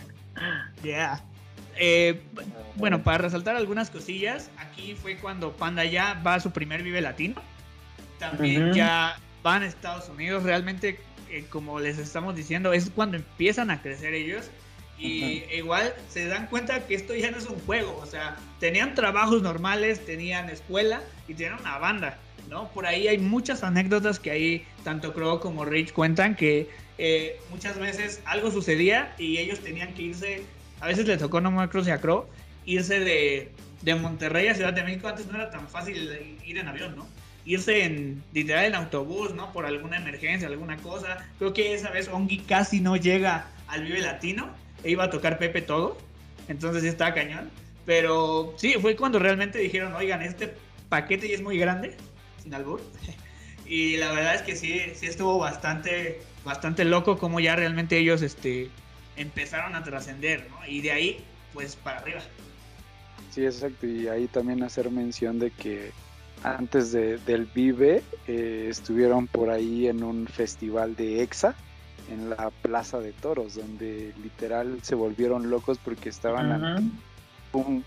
[0.83, 1.21] Yeah.
[1.77, 2.21] Eh,
[2.77, 7.01] bueno, para resaltar algunas cosillas, aquí fue cuando Panda ya va a su primer Vive
[7.01, 7.41] Latino.
[8.19, 10.43] También ya van a Estados Unidos.
[10.43, 11.01] Realmente,
[11.31, 14.51] eh, como les estamos diciendo, es cuando empiezan a crecer ellos.
[15.01, 17.99] Y igual se dan cuenta que esto ya no es un juego.
[18.03, 22.19] O sea, tenían trabajos normales, tenían escuela y tenían una banda.
[22.49, 22.69] ¿no?
[22.73, 27.79] Por ahí hay muchas anécdotas que ahí tanto Crow como Rich cuentan que eh, muchas
[27.79, 30.43] veces algo sucedía y ellos tenían que irse,
[30.81, 32.27] a veces le tocó, no me acuerdo si a Crow,
[32.67, 36.69] irse de, de Monterrey a Ciudad de México, antes no era tan fácil ir en
[36.69, 37.07] avión, ¿no?
[37.45, 39.53] irse en literal en autobús, ¿no?
[39.53, 41.27] Por alguna emergencia, alguna cosa.
[41.39, 44.51] Creo que esa vez Ongi casi no llega al Vive Latino
[44.85, 45.97] iba a tocar Pepe todo.
[46.49, 47.51] Entonces sí estaba cañón.
[47.87, 50.55] Pero sí, fue cuando realmente dijeron, oigan, este
[50.89, 51.97] paquete ya es muy grande,
[52.43, 52.81] sin albur.
[53.67, 58.23] y la verdad es que sí, sí estuvo bastante, bastante loco como ya realmente ellos
[58.23, 58.71] este,
[59.17, 60.67] empezaron a trascender, ¿no?
[60.67, 62.21] Y de ahí, pues para arriba.
[63.31, 63.87] Sí, exacto.
[63.87, 65.93] Y ahí también hacer mención de que
[66.43, 71.55] antes de, del Vive eh, estuvieron por ahí en un festival de EXA
[72.11, 76.93] en la Plaza de Toros, donde literal se volvieron locos porque estaban
[77.53, 77.85] un,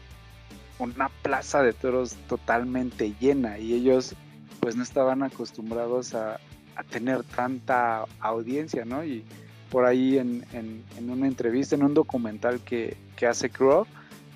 [0.80, 4.16] una plaza de toros totalmente llena y ellos
[4.60, 6.40] pues no estaban acostumbrados a,
[6.76, 9.04] a tener tanta audiencia, ¿no?
[9.04, 9.24] Y
[9.70, 13.86] por ahí en, en, en una entrevista, en un documental que, que hace Crow,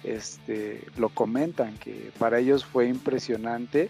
[0.04, 3.90] este, lo comentan, que para ellos fue impresionante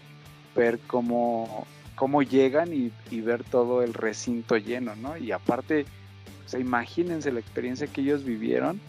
[0.54, 1.66] ver cómo,
[1.98, 5.16] cómo llegan y, ver todo el recinto lleno, ¿no?
[5.16, 5.84] Y aparte,
[6.46, 8.80] o sea, imagínense la experiencia que ellos vivieron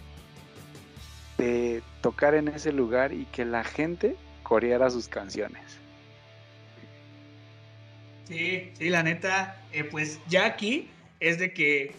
[1.40, 5.64] de tocar en ese lugar y que la gente coreara sus canciones.
[8.26, 11.96] Sí, sí, la neta, eh, pues ya aquí es de que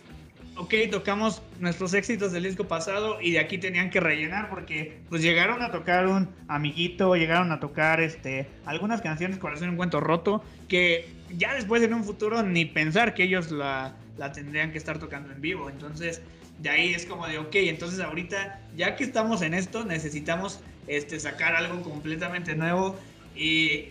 [0.61, 5.23] ok, tocamos nuestros éxitos del disco pasado y de aquí tenían que rellenar porque pues
[5.23, 10.45] llegaron a tocar un amiguito, llegaron a tocar este algunas canciones Corazón un cuento roto
[10.69, 14.99] que ya después en un futuro ni pensar que ellos la, la tendrían que estar
[14.99, 15.71] tocando en vivo.
[15.71, 16.21] Entonces,
[16.59, 21.19] de ahí es como de, ok, entonces ahorita, ya que estamos en esto, necesitamos este,
[21.19, 22.97] sacar algo completamente nuevo.
[23.35, 23.87] Y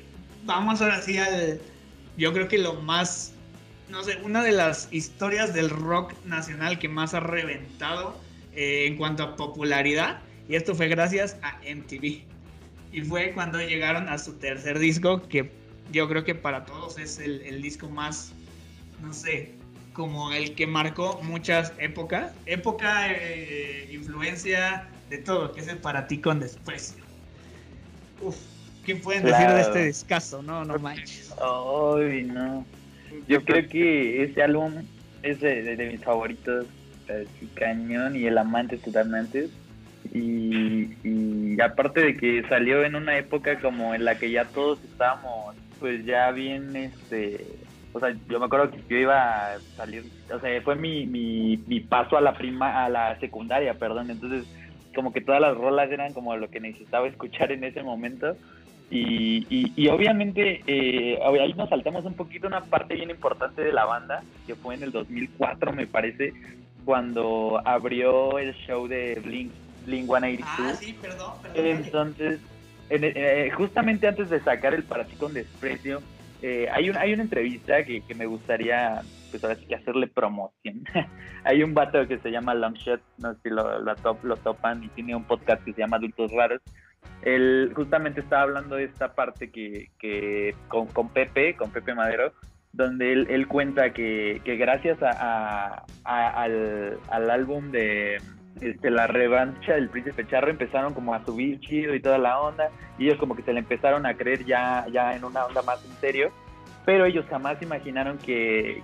[0.46, 1.60] vamos ahora sí al,
[2.16, 3.34] yo creo que lo más
[3.90, 8.20] no sé, una de las historias del rock nacional que más ha reventado
[8.54, 10.22] eh, en cuanto a popularidad.
[10.48, 12.24] Y esto fue gracias a MTV.
[12.92, 15.52] Y fue cuando llegaron a su tercer disco, que
[15.92, 18.32] yo creo que para todos es el, el disco más,
[19.02, 19.52] no sé,
[19.94, 22.32] como el que marcó muchas épocas.
[22.46, 27.04] Época, eh, influencia, de todo, que es el para ti con desprecio.
[28.22, 28.36] Uf,
[28.86, 30.42] ¿qué pueden decir de este descaso?
[30.42, 31.34] No, no manches.
[31.42, 32.66] Ay, no.
[33.28, 34.74] Yo creo que ese álbum
[35.24, 36.66] es de, mis favoritos,
[37.06, 39.50] así cañón y el amante totalmente.
[40.14, 44.84] Y, y aparte de que salió en una época como en la que ya todos
[44.84, 47.46] estábamos, pues ya bien, este,
[47.94, 51.58] o sea, yo me acuerdo que yo iba a salir, o sea, fue mi, mi,
[51.68, 54.46] mi paso a la prima, a la secundaria, perdón, entonces
[54.96, 58.36] como que todas las rolas eran como lo que necesitaba escuchar en ese momento
[58.90, 63.72] y, y, y obviamente eh, ahí nos saltamos un poquito una parte bien importante de
[63.72, 66.34] la banda, que fue en el 2004 me parece,
[66.86, 69.52] cuando abrió el show de Blink,
[69.86, 70.46] Blink 182.
[70.48, 71.66] Ah, sí, perdón, perdón.
[71.66, 72.40] Entonces,
[72.90, 76.02] en, eh, justamente antes de sacar el Para ti con desprecio,
[76.42, 80.08] eh, hay, un, hay una entrevista que, que me gustaría pues ahora sí que hacerle
[80.08, 80.84] promoción.
[81.44, 84.84] hay un vato que se llama Longshot, no sé si lo, lo, top, lo topan,
[84.84, 86.62] y tiene un podcast que se llama Adultos Raros,
[87.22, 92.34] él justamente estaba hablando de esta parte que, con, Pepe, con Pepe Madero,
[92.72, 98.22] donde él, cuenta que, gracias a, al, álbum de
[98.62, 102.70] este, la revancha del príncipe charro empezaron como a subir chido y toda la onda
[102.98, 104.86] y ellos como que se le empezaron a creer ya,
[105.16, 106.32] en una onda más en serio
[106.86, 108.84] pero ellos jamás imaginaron que,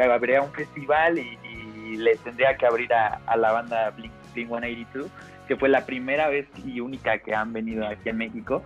[0.00, 5.10] habría un festival y, les tendría que abrir a, a la banda Blink, Blink 182
[5.48, 8.62] que fue la primera vez y única que han venido aquí en México.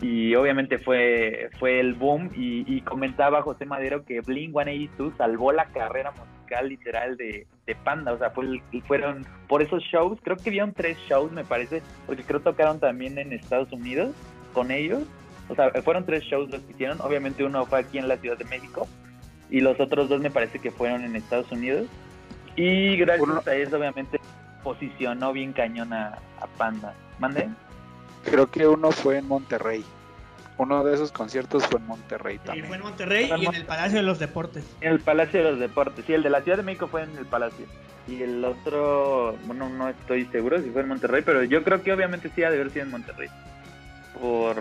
[0.00, 2.30] Y obviamente fue, fue el boom.
[2.34, 7.74] Y, y comentaba José Madero que Bling 182 salvó la carrera musical literal de, de
[7.76, 8.12] Panda.
[8.12, 10.18] O sea, fue, fueron por esos shows.
[10.22, 14.14] Creo que vieron tres shows, me parece, porque creo tocaron también en Estados Unidos
[14.52, 15.04] con ellos.
[15.48, 17.00] O sea, fueron tres shows los que hicieron.
[17.00, 18.88] Obviamente uno fue aquí en la Ciudad de México
[19.50, 21.86] y los otros dos me parece que fueron en Estados Unidos.
[22.56, 23.42] Y gracias uno...
[23.46, 24.18] a eso, obviamente,
[24.64, 26.94] posicionó bien cañón a, a Panda.
[27.20, 27.48] ¿Mande?
[28.24, 29.84] Creo que uno fue en Monterrey.
[30.56, 32.64] Uno de esos conciertos fue en Monterrey también.
[32.64, 34.64] Y fue en Monterrey y en el Palacio de los Deportes.
[34.80, 37.16] En el Palacio de los Deportes, sí, el de la Ciudad de México fue en
[37.18, 37.66] el Palacio.
[38.06, 41.92] Y el otro, bueno, no estoy seguro si fue en Monterrey, pero yo creo que
[41.92, 43.28] obviamente sí ha de haber sido en Monterrey.
[44.20, 44.56] Por,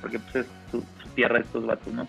[0.00, 2.08] porque pues es su, su tierra estos vatos, ¿no?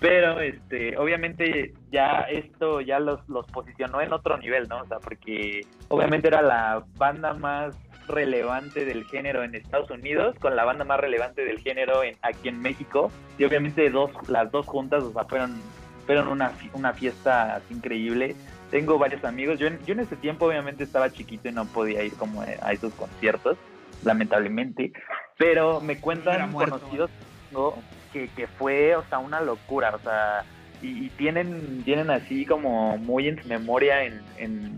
[0.00, 4.82] Pero este obviamente ya esto ya los, los posicionó en otro nivel, ¿no?
[4.82, 7.74] O sea, porque obviamente era la banda más
[8.06, 12.48] relevante del género en Estados Unidos con la banda más relevante del género en, aquí
[12.48, 15.60] en México y obviamente dos las dos juntas o sea fueron
[16.06, 18.34] fueron una, una fiesta increíble
[18.70, 22.02] tengo varios amigos yo en, yo en ese tiempo obviamente estaba chiquito y no podía
[22.02, 23.58] ir como a esos conciertos
[24.04, 24.92] lamentablemente
[25.36, 27.10] pero me cuentan conocidos
[27.50, 27.74] ¿no?
[28.12, 30.44] Que, fue, o sea, una locura, o sea,
[30.82, 34.22] y, tienen, tienen así como muy en su memoria en,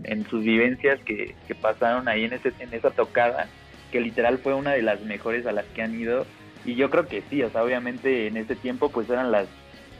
[0.03, 3.47] en, sus vivencias que, que, pasaron ahí en, ese, en esa tocada,
[3.91, 6.25] que literal fue una de las mejores a las que han ido.
[6.65, 9.47] Y yo creo que sí, o sea, obviamente en ese tiempo pues eran las,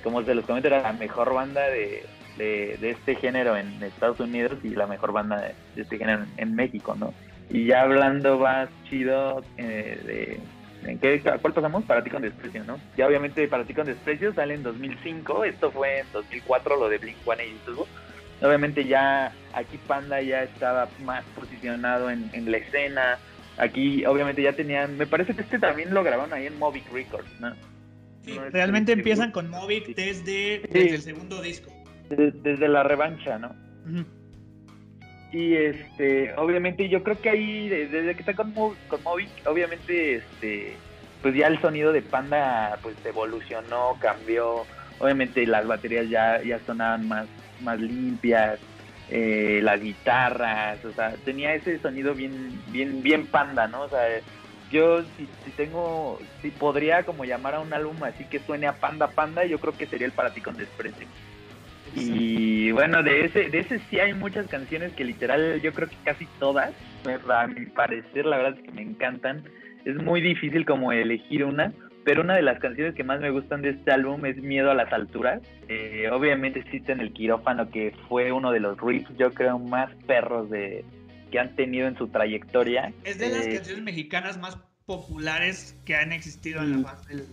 [0.04, 2.04] como se los comento, era la mejor banda de,
[2.38, 6.96] de, este género en Estados Unidos y la mejor banda de, este género en, México,
[6.98, 7.14] ¿no?
[7.50, 10.40] Y ya hablando más chido eh, de
[10.84, 11.84] ¿En qué, ¿Cuál pasamos?
[11.86, 12.80] Para ti con desprecio, ¿no?
[12.98, 17.00] Ya obviamente Para ti con desprecio sale en 2005, esto fue en 2004 lo de
[17.00, 17.86] Blink-182.
[18.42, 23.20] Obviamente ya aquí Panda ya estaba más posicionado en, la escena.
[23.58, 27.40] Aquí obviamente ya tenían, me parece que este también lo grabaron ahí en Movic Records,
[27.40, 27.54] ¿no?
[28.26, 31.72] Sí, realmente empiezan con Movic desde, el segundo disco.
[32.10, 33.56] Desde, la revancha, ¿no?
[35.32, 40.76] Y este, obviamente yo creo que ahí, desde que está con, con Movic, obviamente, este,
[41.22, 44.66] pues ya el sonido de Panda pues evolucionó, cambió.
[45.00, 47.28] Obviamente las baterías ya, ya sonaban más,
[47.62, 48.60] más limpias,
[49.10, 53.82] eh, las guitarras, o sea, tenía ese sonido bien, bien, bien Panda, ¿no?
[53.82, 54.04] O sea,
[54.72, 58.74] yo si, si tengo, si podría como llamar a un álbum así que suene a
[58.74, 61.08] Panda Panda, yo creo que sería el para ti con desprecio.
[61.96, 65.96] Y bueno, de ese, de ese sí hay muchas canciones que literal yo creo que
[66.04, 66.74] casi todas,
[67.30, 69.44] a mi parecer la verdad es que me encantan.
[69.86, 71.74] Es muy difícil como elegir una,
[72.04, 74.76] pero una de las canciones que más me gustan de este álbum es Miedo a
[74.76, 75.42] las alturas.
[75.68, 79.94] Eh, obviamente existe en el quirófano que fue uno de los riffs yo creo más
[80.08, 80.86] perros de
[81.32, 82.94] que han tenido en su trayectoria.
[83.04, 87.26] Es de las eh, canciones mexicanas más populares que han existido en la faz del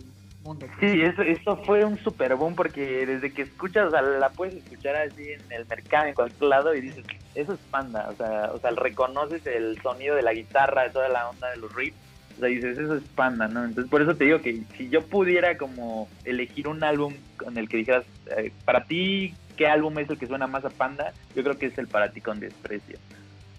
[0.79, 5.31] Sí, eso, eso fue un super boom porque desde que escuchas, la puedes escuchar así
[5.31, 8.71] en el mercado, en cualquier lado, y dices, eso es panda, o sea, o sea,
[8.71, 11.97] reconoces el sonido de la guitarra, de toda la onda de los riffs,
[12.37, 13.65] o sea, dices, eso es panda, ¿no?
[13.65, 17.67] Entonces, por eso te digo que si yo pudiera como elegir un álbum con el
[17.67, 18.05] que dijeras,
[18.37, 21.13] eh, para ti, ¿qué álbum es el que suena más a panda?
[21.35, 22.97] Yo creo que es el para ti con desprecio.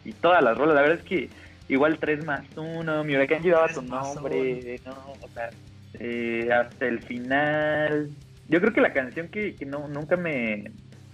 [0.05, 1.29] Y todas las rolas, la verdad es que
[1.69, 4.93] igual 3 más 1, mi huracán llevaba tu nombre, ¿no?
[5.21, 5.51] O sea,
[5.95, 8.11] eh, hasta el final.
[8.49, 10.71] Yo creo que la canción que, no, nunca me,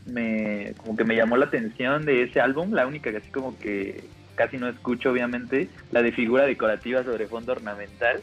[0.07, 3.59] me, como que me llamó la atención de ese álbum, la única que así como
[3.59, 4.05] que
[4.37, 8.21] casi no escucho obviamente, la de figura decorativa sobre fondo ornamental.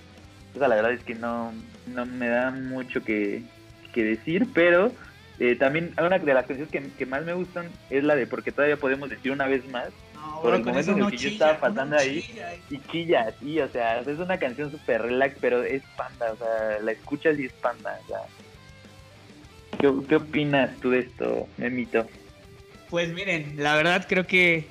[0.56, 1.52] Esa la verdad es que no,
[1.88, 3.44] no me da mucho que,
[3.96, 4.92] decir, pero
[5.40, 8.52] eh, también una de las canciones que, que, más me gustan es la de Porque
[8.52, 9.90] todavía podemos decir una vez más,
[10.42, 12.24] por el momento en el que yo estaba pasando ahí
[12.70, 16.80] y quilla, sí, o sea, es una canción súper relax, pero es panda, o sea,
[16.82, 18.20] la escuchas y es panda, o sea.
[19.80, 22.08] ¿Qué, ¿Qué, opinas tú de esto, Memito?
[22.90, 24.68] Pues miren, la verdad creo que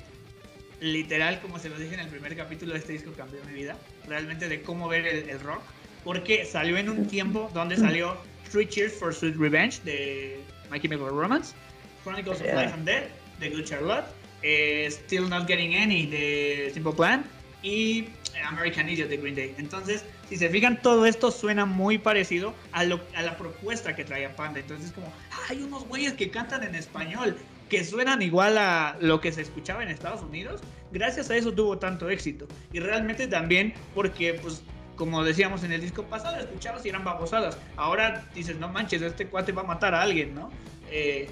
[0.83, 3.77] literal, como se lo dije en el primer capítulo de este disco, cambió mi vida,
[4.05, 5.61] realmente de cómo ver el, rock,
[6.03, 8.17] porque salió en un tiempo donde salió
[8.51, 11.55] Three Cheers for Sweet Revenge de My Chemical Romance,
[12.03, 13.05] Chronicles of Life and Death
[13.39, 14.05] de Good Charlotte,
[14.43, 17.25] eh, Still Not Getting Any de Simple Plan
[17.61, 18.05] y
[18.45, 19.55] American Idiot de Green Day.
[19.57, 24.03] Entonces, si se fijan, todo esto suena muy parecido a, lo, a la propuesta que
[24.03, 24.59] traía Panda.
[24.59, 25.11] Entonces, como,
[25.49, 27.37] hay unos güeyes que cantan en español
[27.69, 30.61] que suenan igual a lo que se escuchaba en Estados Unidos.
[30.91, 32.47] Gracias a eso tuvo tanto éxito.
[32.71, 34.61] Y realmente también porque, pues,
[34.95, 37.57] como decíamos en el disco pasado, escuchabas y eran babosadas.
[37.75, 40.51] Ahora dices, no manches, este cuate va a matar a alguien, ¿no?
[40.91, 41.27] Eh,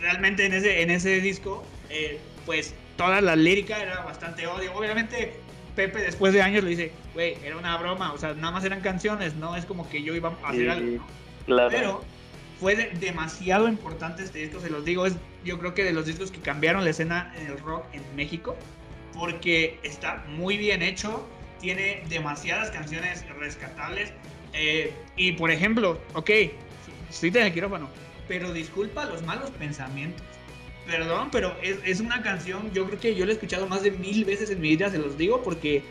[0.00, 4.74] realmente en ese, en ese disco eh, pues toda la lírica era bastante odio.
[4.74, 5.34] Obviamente
[5.74, 8.80] Pepe después de años le dice, güey, era una broma, o sea, nada más eran
[8.80, 11.06] canciones, no es como que yo iba a hacer algo.
[11.46, 12.04] Pero
[12.58, 15.14] fue demasiado importante este disco, se los digo, es
[15.44, 18.56] yo creo que de los discos que cambiaron la escena en el rock en México,
[19.14, 21.26] porque está muy bien hecho,
[21.60, 24.12] tiene demasiadas canciones rescatables.
[24.52, 26.30] Eh, y por ejemplo, ok,
[27.08, 27.88] sí en el quirófano,
[28.28, 30.26] pero disculpa los malos pensamientos
[30.90, 34.24] perdón, pero es, una canción, yo creo que yo la he escuchado más de mil
[34.24, 35.84] veces en mi vida, se los digo, porque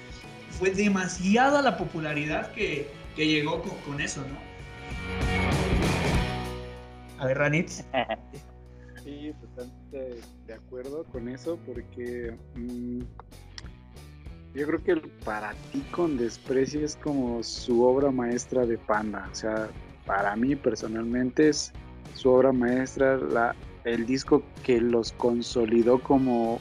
[0.49, 4.37] fue demasiada la popularidad que, llegó con, eso, ¿no?
[7.17, 7.83] A ver, Ranitz.
[9.03, 12.99] Sí, totalmente de acuerdo con eso, porque mm,
[14.53, 19.27] yo creo que para ti con desprecio es como su obra maestra de Panda.
[19.31, 19.69] O sea,
[20.05, 21.71] para mí personalmente es
[22.13, 23.55] su obra maestra, la
[23.93, 26.59] el disco que los consolidó como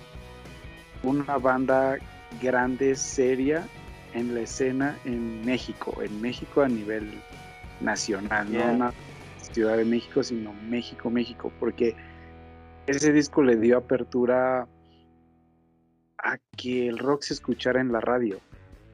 [1.02, 1.98] una banda
[2.42, 3.66] grande, seria
[4.14, 7.10] en la escena en México, en México a nivel
[7.80, 8.92] nacional, no una
[9.52, 11.94] Ciudad de México, sino México, México, porque
[12.86, 14.68] ese disco le dio apertura
[16.18, 18.38] a que el rock se escuchara en la radio,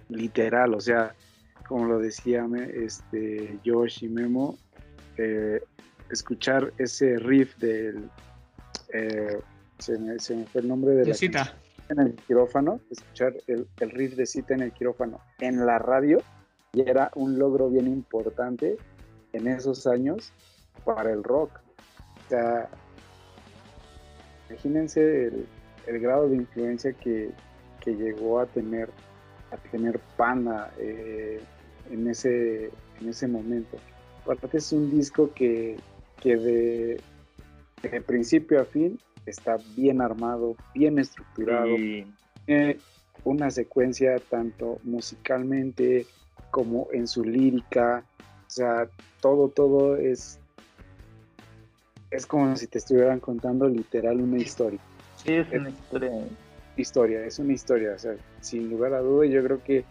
[0.08, 1.14] literal, o sea,
[1.66, 4.58] como lo decía este, Josh y Memo,
[5.16, 5.62] eh,
[6.10, 8.10] escuchar ese riff del...
[8.92, 9.38] Eh,
[9.78, 11.54] se, me, fue el nombre de, la cita.
[11.88, 16.22] En el quirófano, escuchar el, el riff de cita en el quirófano en la radio,
[16.72, 18.76] y era un logro bien importante
[19.32, 20.32] en esos años
[20.84, 21.60] para el rock.
[22.26, 22.68] O sea,
[24.48, 25.46] imagínense el,
[25.86, 27.30] el grado de influencia que,
[27.80, 28.90] que, llegó a tener
[29.50, 31.40] a tener Pana eh,
[31.90, 32.70] en, ese,
[33.00, 33.78] en ese momento.
[34.22, 35.76] Aparte es un disco que,
[36.20, 37.00] que de,
[37.90, 41.74] de, principio a fin está bien armado, bien estructurado.
[42.46, 42.78] Tiene
[43.24, 46.06] una secuencia tanto musicalmente
[46.50, 48.04] como en su lírica.
[48.46, 48.88] O sea,
[49.20, 50.38] todo, todo es
[52.14, 54.78] es como si te estuvieran contando literal una historia.
[55.16, 56.10] Sí, es una historia.
[56.76, 57.92] Historia, es una historia.
[57.94, 59.84] O sea, sin lugar a duda, yo creo que,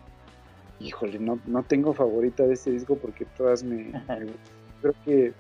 [0.80, 3.92] híjole, no, no tengo favorita de este disco porque todas me.
[4.82, 5.34] creo que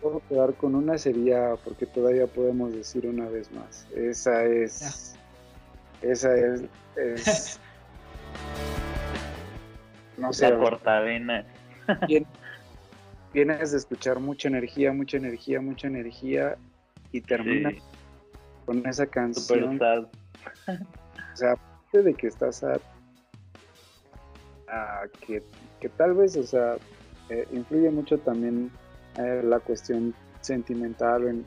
[0.00, 3.86] puedo quedar con una sería porque todavía podemos decir una vez más.
[3.94, 5.16] Esa es.
[6.02, 6.62] Esa es.
[6.96, 7.60] es
[10.18, 10.50] no sé.
[10.50, 11.44] La cortavena
[13.32, 13.34] vienes
[13.70, 16.56] de escuchar mucha energía, mucha energía, mucha energía
[17.12, 17.72] y termina
[18.66, 19.80] con esa canción.
[19.82, 22.78] o sea, aparte de que estás a,
[25.26, 25.42] que,
[25.96, 26.76] tal vez, o sea,
[27.28, 28.70] eh, influye mucho también
[29.16, 31.44] eh, la cuestión sentimental en,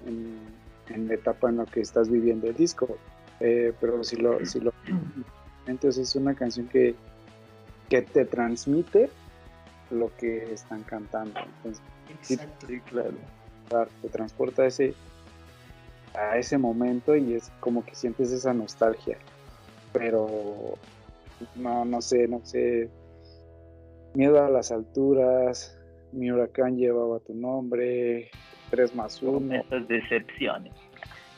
[0.89, 2.97] en, la etapa en la que estás viviendo el disco.
[3.39, 4.73] Eh, pero si lo, si lo
[5.67, 6.95] entonces es una canción que,
[7.89, 9.09] que te transmite
[9.89, 11.39] lo que están cantando.
[11.57, 12.67] Entonces, Exacto.
[12.67, 13.13] Sí, claro.
[14.01, 14.93] Te transporta a ese,
[16.13, 19.17] a ese momento y es como que sientes esa nostalgia.
[19.91, 20.75] Pero
[21.55, 22.89] no, no sé, no sé.
[24.13, 25.77] Miedo a las alturas,
[26.13, 28.29] mi huracán llevaba tu nombre,
[28.69, 29.55] 3 más 1.
[29.55, 30.73] Esas decepciones.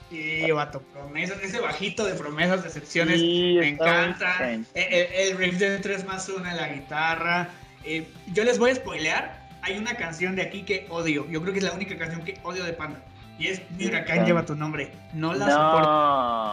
[0.09, 4.51] Sí, vato, promesas, ese bajito de promesas, decepciones, me encanta.
[4.51, 7.49] El, el, riff de 3 más 1 en la guitarra,
[7.83, 9.45] eh, yo les voy a spoilear.
[9.61, 11.27] Hay una canción de aquí que odio.
[11.29, 13.03] Yo creo que es la única canción que odio de Panda.
[13.39, 14.91] Y es Mi huracán lleva tu nombre.
[15.13, 15.89] No la soporto.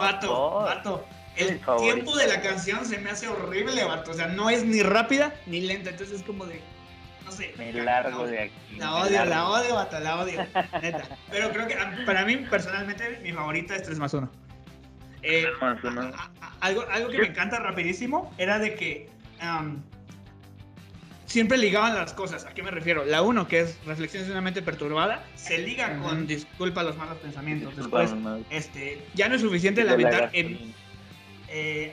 [0.00, 1.06] Vato, vato.
[1.36, 4.10] El tiempo de la canción se me hace horrible, vato.
[4.10, 5.90] O sea, no es ni rápida ni lenta.
[5.90, 6.60] Entonces es como de.
[7.24, 7.54] No sé.
[7.58, 8.76] Me largo de aquí.
[8.78, 10.46] La odio, la odio, vato, la odio.
[10.82, 11.04] Neta.
[11.30, 14.30] Pero creo que para mí, personalmente, mi favorita es 3 más 1.
[15.22, 15.46] Eh,
[16.60, 19.08] algo, algo que me encanta rapidísimo era de que
[21.26, 22.44] siempre ligaban las cosas.
[22.44, 23.04] ¿A qué me refiero?
[23.04, 27.18] La uno, que es Reflexiones de una mente perturbada, se liga con Disculpa los malos
[27.18, 27.76] pensamientos.
[27.76, 28.12] Después,
[28.50, 30.74] este, ya no es suficiente lamentar en...
[31.54, 31.92] Eh,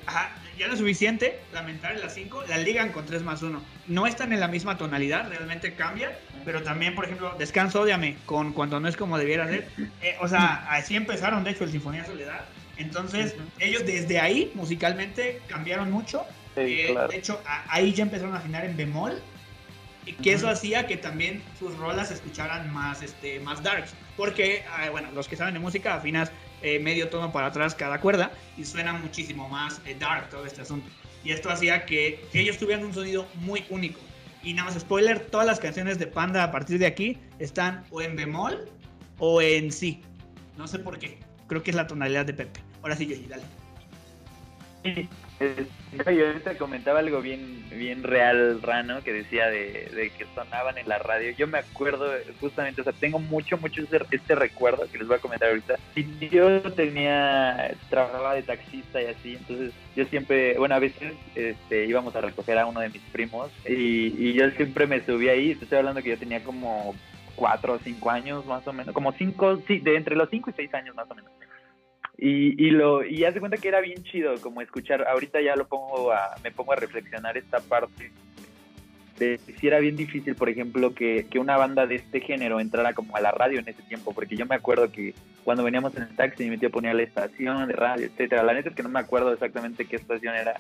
[0.57, 3.62] ya no es suficiente lamentar en la 5, la ligan con 3 más 1.
[3.88, 8.53] No están en la misma tonalidad, realmente cambia, pero también, por ejemplo, Descanso, odiame, con
[8.53, 9.68] Cuando no es como debiera ser.
[10.01, 12.45] Eh, o sea, así empezaron, de hecho, el Sinfonía Soledad.
[12.78, 18.66] Entonces, ellos desde ahí, musicalmente, cambiaron mucho eh, de hecho, ahí ya empezaron a afinar
[18.66, 19.22] en bemol.
[20.05, 23.93] Y que eso hacía que también sus rolas se escucharan más, este, más darks.
[24.18, 26.32] Porque, ah, bueno, los que saben de música afinas
[26.62, 30.62] eh, medio tono para atrás cada cuerda y suena muchísimo más eh, dark todo este
[30.62, 30.89] asunto.
[31.24, 33.99] Y esto hacía que, ellos tuvieran un sonido muy único.
[34.41, 38.01] Y nada más, spoiler, todas las canciones de Panda a partir de aquí están o
[38.01, 38.70] en bemol
[39.18, 40.01] o en sí.
[40.57, 41.20] No sé por qué.
[41.47, 42.62] Creo que es la tonalidad de Pepe.
[42.82, 45.10] Ahora sí, Yoshi, dale.
[45.40, 51.00] Yo ahorita comentaba algo bien, bien real, Rano, que decía de, que sonaban en la
[51.00, 51.32] radio.
[51.32, 52.12] Yo me acuerdo
[52.42, 53.82] justamente, o sea, tengo mucho, mucho
[54.12, 55.76] este recuerdo que les voy a comentar ahorita.
[55.96, 61.86] Y yo tenía, trabajaba de taxista y así, entonces yo siempre, bueno, a veces este,
[61.86, 65.52] íbamos a recoger a uno de mis primos y, y yo siempre me subí ahí.
[65.52, 66.94] Estoy hablando que yo tenía como
[67.36, 70.54] cuatro o cinco años más o menos, como cinco, sí, de entre los cinco y
[70.54, 71.32] seis años más o menos.
[72.22, 75.67] Y, y lo y hace cuenta que era bien chido como escuchar ahorita ya lo
[75.70, 78.11] pongo a me pongo a reflexionar esta parte
[79.17, 82.93] de si era bien difícil por ejemplo que, que, una banda de este género entrara
[82.93, 85.13] como a la radio en ese tiempo porque yo me acuerdo que
[85.45, 88.43] cuando veníamos en el taxi mi tío ponía la estación de radio etcétera.
[88.43, 90.59] La neta es que no me acuerdo exactamente qué estación era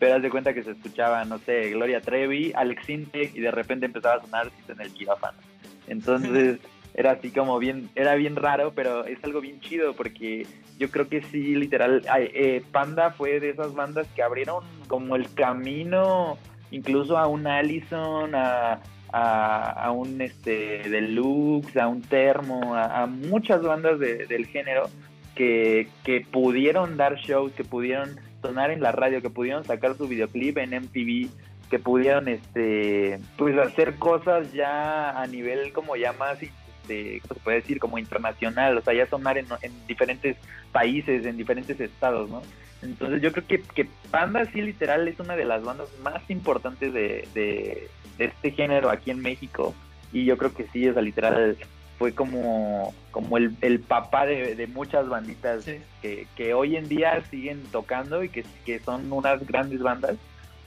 [0.00, 3.52] pero haz de cuenta que se escuchaba no sé Gloria Trevi Alex Intec y de
[3.52, 5.38] repente empezaba a sonar en el quirófano
[5.86, 6.58] entonces
[6.96, 10.46] era así como bien, era bien raro, pero es algo bien chido porque
[10.78, 15.32] yo creo que sí, literal, eh, Panda fue de esas bandas que abrieron como el
[15.32, 16.38] camino
[16.70, 18.80] incluso a un Allison, a,
[19.12, 24.90] a, un este, Deluxe, a un Termo, a, muchas bandas del género
[25.34, 30.08] que, que pudieron dar shows, que pudieron sonar en la radio, que pudieron sacar su
[30.08, 31.30] videoclip en MTV,
[31.70, 36.38] que pudieron este pues hacer cosas ya a nivel como ya más
[36.86, 37.78] este, ¿cómo se puede decir?
[37.78, 40.36] como internacional, o sea, ya sonar en, en diferentes
[40.72, 42.42] países, en diferentes estados, ¿no?
[42.82, 46.92] Entonces yo creo que, que Panda sí literal es una de las bandas más importantes
[46.92, 49.74] de, de, este género aquí en México
[50.12, 51.56] y yo creo que sí, o sea, literal
[51.98, 55.64] fue como, como el, el papá de, de muchas banditas
[56.02, 60.16] que, que hoy en día siguen tocando y que, que son unas grandes bandas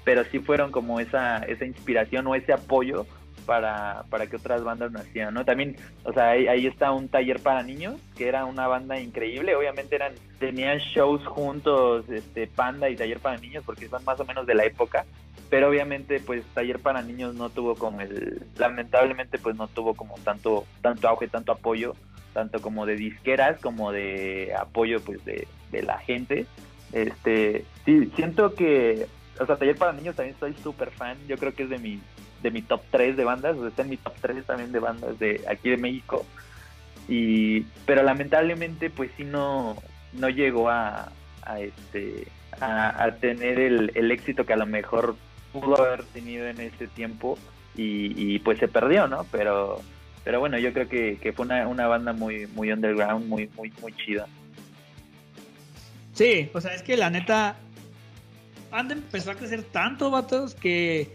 [0.03, 3.05] pero sí fueron como esa, esa inspiración o ese apoyo
[3.49, 5.43] para, para que otras bandas nacieran, ¿no?
[5.43, 9.95] También, o sea, ahí, está un taller para niños, que era una banda increíble, obviamente
[9.95, 14.45] eran, tenían shows juntos, este, Panda y Taller para Niños, porque son más o menos
[14.45, 15.03] de la época,
[15.49, 20.13] pero obviamente pues Taller para Niños no tuvo como el, lamentablemente pues no tuvo como
[20.19, 21.95] tanto, tanto auge, tanto apoyo,
[22.33, 26.45] tanto como de disqueras, como de apoyo pues de, de la gente,
[26.93, 29.07] este, sí, siento que
[29.39, 31.17] o sea, Taller para Niños también soy súper fan.
[31.27, 32.01] Yo creo que es de mi,
[32.41, 33.57] de mi top 3 de bandas.
[33.57, 36.25] O sea, está en mi top 3 también de bandas de aquí de México.
[37.07, 39.75] Y, pero lamentablemente, pues sí no,
[40.13, 41.11] no llegó a,
[41.43, 42.27] a este,
[42.61, 45.15] a, tener el, el, éxito que a lo mejor
[45.51, 47.37] pudo haber tenido en ese tiempo.
[47.75, 49.25] Y, pues se perdió, ¿no?
[49.31, 49.79] Pero,
[50.25, 53.71] pero bueno, yo creo que, que fue una, una banda muy, muy underground, muy, muy,
[53.81, 54.27] muy chida.
[56.13, 57.55] Sí, o sea, es que la neta,
[58.69, 61.13] Panda empezó a crecer tanto, vatos, que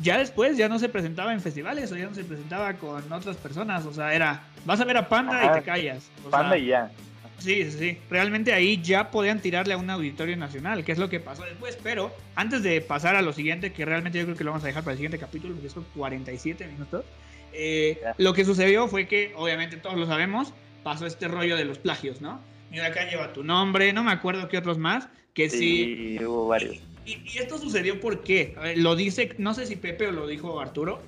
[0.00, 3.36] ya después ya no se presentaba en festivales o ya no se presentaba con otras
[3.36, 3.84] personas.
[3.86, 6.10] O sea, era, vas a ver a Panda y te callas.
[6.30, 6.90] Panda y ya.
[7.38, 7.98] Sí, sí, sí.
[8.10, 11.78] Realmente ahí ya podían tirarle a un auditorio nacional, que es lo que pasó después.
[11.82, 14.68] Pero antes de pasar a lo siguiente, que realmente yo creo que lo vamos a
[14.68, 17.04] dejar para el siguiente capítulo, porque son 47 minutos.
[17.52, 21.78] Eh, lo que sucedió fue que, obviamente todos lo sabemos, pasó este rollo de los
[21.78, 22.40] plagios, ¿no?
[22.70, 26.18] Mira, acá lleva tu nombre, no me acuerdo qué otros más, que sí.
[26.22, 26.78] hubo varios.
[27.06, 31.02] Y, esto sucedió porque, lo dice, no sé si Pepe o lo dijo Arturo.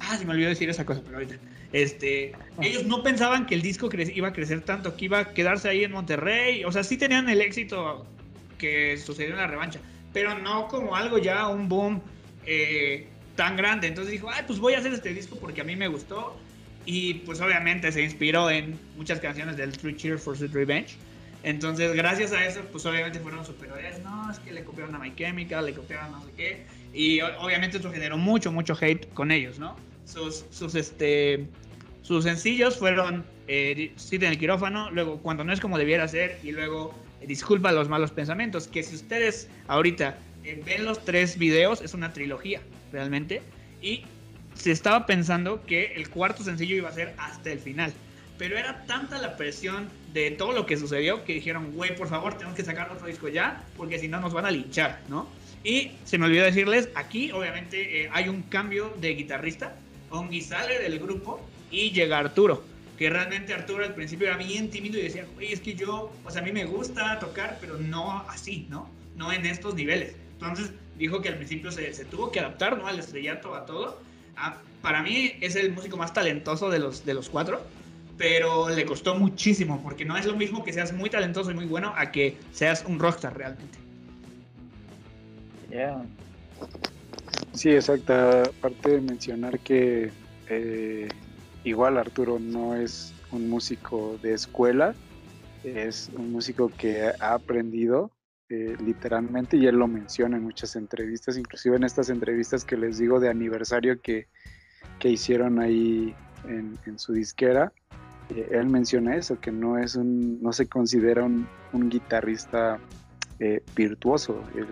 [0.00, 1.36] Ah, se me olvidó decir esa cosa, pero ahorita.
[1.72, 5.68] Este, ellos no pensaban que el disco iba a crecer tanto, que iba a quedarse
[5.68, 6.64] ahí en Monterrey.
[6.64, 8.06] O sea, sí tenían el éxito
[8.56, 9.80] que sucedió en la revancha,
[10.12, 12.00] pero no como algo ya, un boom
[12.46, 13.06] eh,
[13.36, 13.86] tan grande.
[13.86, 16.36] Entonces dijo, ay, pues voy a hacer este disco porque a mí me gustó.
[16.86, 20.96] Y pues obviamente se inspiró en muchas canciones del Three Cheers for Sweet Revenge.
[21.42, 24.00] Entonces, gracias a eso, pues obviamente fueron superiores.
[24.02, 26.66] No, es que le copiaron a My Chemical, le copiaron no sé qué.
[26.92, 29.76] Y obviamente eso generó mucho, mucho hate con ellos, ¿no?
[30.04, 31.46] Sus, sus, este,
[32.02, 36.52] sus sencillos fueron eh, en el quirófano, luego Cuando no es como debiera ser, y
[36.52, 36.94] luego
[37.26, 38.68] Disculpa los malos pensamientos.
[38.68, 42.60] Que si ustedes ahorita eh, ven los tres videos, es una trilogía,
[42.92, 43.42] realmente.
[43.82, 44.04] Y
[44.54, 47.92] se estaba pensando que el cuarto sencillo iba a ser hasta el final.
[48.38, 52.34] Pero era tanta la presión de todo lo que sucedió que dijeron, güey, por favor,
[52.34, 55.28] tenemos que sacar otro disco ya, porque si no nos van a linchar, ¿no?
[55.64, 59.74] Y se me olvidó decirles, aquí obviamente eh, hay un cambio de guitarrista.
[60.10, 62.62] Ongi sale del grupo y llega Arturo.
[62.96, 66.30] Que realmente Arturo al principio era bien tímido y decía, güey, es que yo, o
[66.30, 68.88] sea, a mí me gusta tocar, pero no así, ¿no?
[69.16, 70.14] No en estos niveles.
[70.32, 72.86] Entonces dijo que al principio se, se tuvo que adaptar, ¿no?
[72.86, 74.00] Al estrellato, a todo.
[74.36, 77.60] Ah, para mí es el músico más talentoso de los, de los cuatro
[78.18, 81.66] pero le costó muchísimo, porque no es lo mismo que seas muy talentoso y muy
[81.66, 83.78] bueno a que seas un rockstar realmente.
[87.54, 88.12] Sí, exacto.
[88.12, 90.10] Aparte de mencionar que
[90.48, 91.08] eh,
[91.64, 94.94] igual Arturo no es un músico de escuela,
[95.62, 98.10] es un músico que ha aprendido
[98.48, 102.98] eh, literalmente y él lo menciona en muchas entrevistas, inclusive en estas entrevistas que les
[102.98, 104.26] digo de aniversario que,
[104.98, 106.14] que hicieron ahí
[106.48, 107.72] en, en su disquera
[108.30, 111.48] él menciona eso, que no es un, no se considera un,
[111.88, 112.78] guitarrista
[113.38, 114.42] eh, virtuoso.
[114.54, 114.66] Él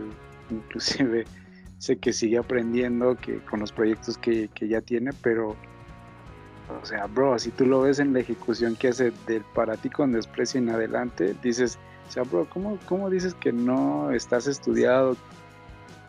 [0.51, 1.25] inclusive
[1.79, 5.57] sé que sigue aprendiendo que con los proyectos que, ya tiene, pero
[6.83, 9.89] o sea, bro, si tú lo ves en la ejecución que hace del para ti
[9.89, 11.79] con desprecio en adelante, dices,
[12.09, 15.17] o sea, bro, ¿cómo, ¿cómo dices que no estás estudiado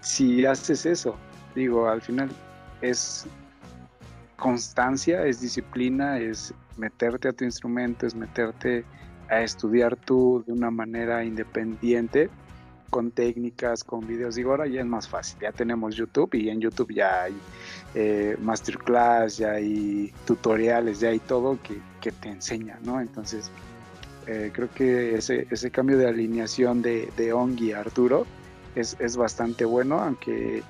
[0.01, 1.15] si haces eso?
[1.53, 2.29] Digo, al final
[2.81, 3.27] es
[4.35, 8.85] constancia, es disciplina, es meterte a tu instrumento, es meterte
[9.29, 12.29] a estudiar tú de una manera independiente,
[12.89, 14.35] con técnicas, con videos.
[14.35, 17.37] Digo, ahora ya es más fácil, ya tenemos YouTube y en YouTube ya hay
[17.95, 23.01] eh, masterclass, ya hay tutoriales, ya hay todo que, te enseña, ¿no?
[23.01, 23.51] Entonces,
[24.27, 28.25] eh, creo que ese, ese cambio de alineación de, de Ongi a Arturo
[28.75, 30.63] es, es bastante bueno, aunque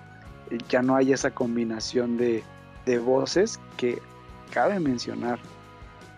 [0.68, 2.44] ya no hay esa combinación de,
[2.88, 4.02] de voces que
[4.52, 5.40] cabe mencionar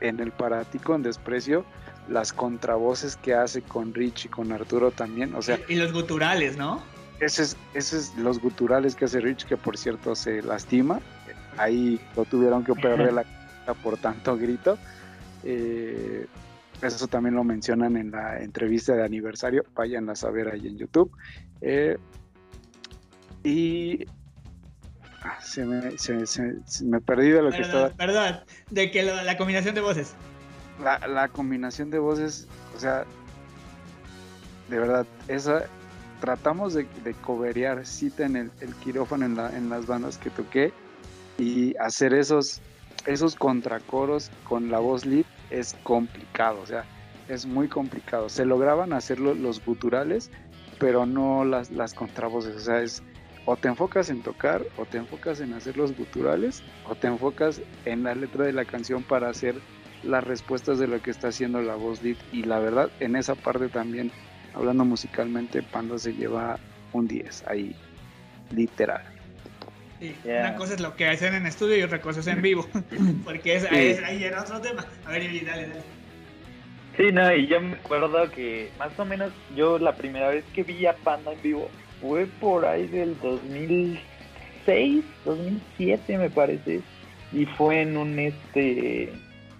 [0.02, 1.66] en el para ti con desprecio
[2.08, 5.60] las contravoces que hace con Rich y con Arturo también, o sea...
[5.68, 6.82] Y, los guturales, ¿no?
[7.20, 11.00] ese es, ese es los guturales que hace Rich, que por cierto se lastima.
[11.58, 14.78] Ahí lo tuvieron que operar de la cabeza por tanto grito.
[15.43, 16.28] Eh,
[16.82, 19.66] eso también lo mencionan en la entrevista de aniversario.
[19.76, 21.12] Vayan a saber ahí en YouTube.
[21.62, 21.97] Eh,
[23.43, 24.06] y
[25.42, 27.90] se me, se, se- se me perdí de lo que estaba.
[27.90, 28.40] Perdón,
[28.70, 30.14] de que la combinación de voces.
[30.84, 33.06] La, la combinación de voces, o sea,
[34.70, 35.64] de verdad, esa
[36.22, 40.30] tratamos de, de coberear cita en el, el quirófano en, la- en las bandas que
[40.30, 40.72] toqué
[41.38, 42.62] y hacer esos,
[43.06, 46.84] esos contracoros con la voz lead es complicado, o sea,
[47.28, 48.28] es muy complicado.
[48.30, 50.30] Se lograban hacerlo los guturales,
[50.80, 53.02] pero no las, las contravoces, o sea, es
[53.52, 57.64] o te enfocas en tocar, o te enfocas en hacer los guturales, o te enfocas
[57.84, 59.56] en la letra de la canción para hacer
[60.04, 62.18] las respuestas de lo que está haciendo la voz lead.
[62.32, 64.12] Y la verdad, en esa parte también,
[64.54, 66.60] hablando musicalmente, Panda se lleva
[66.93, 67.76] un 10 ahí,
[68.52, 69.02] literal.
[70.00, 70.41] Sí, Yeah.
[70.41, 72.68] Una cosa es lo que hacen en estudio y otra cosa es en vivo.
[73.26, 73.68] Porque es, Sí.
[73.72, 74.86] es- ahí era otro tema.
[75.06, 75.82] A ver, dale, dale.
[76.97, 80.62] Sí, no, y yo me acuerdo que más o menos yo la primera vez que
[80.62, 81.68] vi a Panda en vivo
[82.02, 86.82] fue por ahí del 2006, 2007 me parece,
[87.32, 89.12] y fue en un este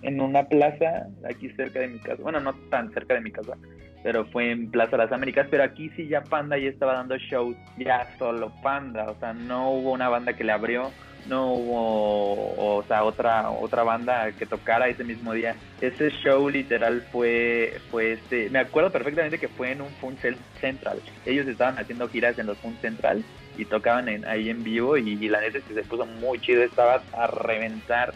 [0.02, 3.58] en una plaza aquí cerca de mi casa, bueno, no tan cerca de mi casa,
[4.02, 7.56] pero fue en Plaza Las Américas, pero aquí sí ya Panda ya estaba dando shows,
[7.78, 10.92] ya solo Panda, o sea, no hubo una banda que le abrió,
[11.28, 15.56] no hubo, o sea, otra otra banda que tocara ese mismo día.
[15.82, 20.18] Ese show literal fue fue este, me acuerdo perfectamente que fue en un Fun
[20.60, 21.02] Central.
[21.26, 23.24] Ellos estaban haciendo giras en los Fun Central
[23.58, 27.28] y tocaban en, ahí en vivo y, la neta se puso muy chido, estaba a
[27.28, 28.14] reventar.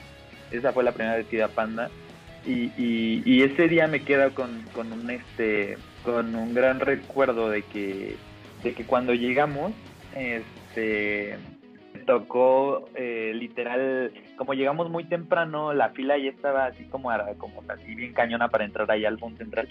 [0.52, 1.90] Esa fue la primera vez que iba a Panda.
[2.46, 7.50] Y, y, y ese día me quedo con, con un este con un gran recuerdo
[7.50, 8.18] de que
[8.64, 9.72] de que cuando llegamos
[10.16, 11.38] este
[12.04, 17.96] tocó eh, literal como llegamos muy temprano la fila ya estaba así como como así
[17.96, 19.68] bien cañona para entrar allá al Fun Central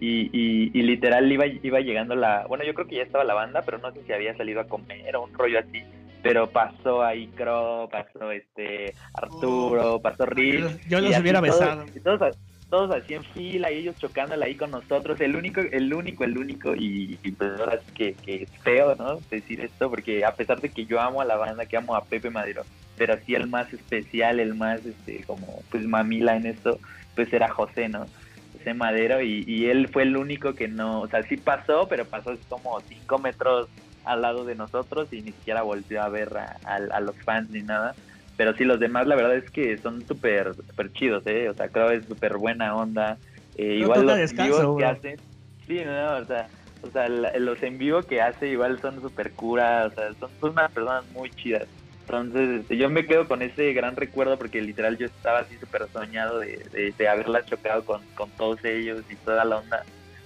[0.00, 3.34] y, y, y literal iba iba llegando la bueno yo creo que ya estaba la
[3.34, 5.82] banda pero no sé si había salido a comer o un rollo así
[6.22, 10.88] pero pasó ahí Crow, pasó este Arturo, pasó Rich.
[10.88, 11.84] Yo- los hubiera todos- besado.
[11.94, 12.30] y todos, a-
[12.68, 15.20] todos así en fila y ellos chocándola ahí con nosotros.
[15.20, 16.74] El único, el único, el único.
[16.76, 17.50] Y, y pues
[17.94, 19.18] que es feo, ¿no?
[19.30, 22.04] Decir esto, porque a pesar de que yo amo a la banda, que amo a
[22.06, 22.62] Pepe Madero,
[22.96, 26.80] pero así el más especial, el más, este, como, pues mamila en esto,
[27.14, 28.06] pues era José, ¿no?
[28.52, 32.08] José Madero y, y él fue el único que no, o sea, sí pasó, pero
[32.08, 33.68] pasó así como cinco metros
[34.04, 37.50] al lado de nosotros y ni siquiera volvió a ver a, a- a los fans
[37.50, 37.94] ni nada.
[38.36, 41.48] Pero sí, los demás, la verdad es que son súper súper chidos, ¿eh?
[41.48, 43.18] O sea, creo es súper buena onda.
[43.54, 45.20] Eh, No igual los descanso, en vivos que hacen.
[45.66, 46.50] Sí, no, o sea,
[46.82, 50.30] o sea la- los en vivo que hace igual son súper cura, o sea, son,
[50.40, 51.68] son unas personas muy chidas.
[52.08, 55.88] Entonces, este, yo me quedo con ese gran recuerdo porque literal yo estaba así súper
[55.92, 59.82] soñado de, de, de haberla chocado con, con todos ellos y toda la onda.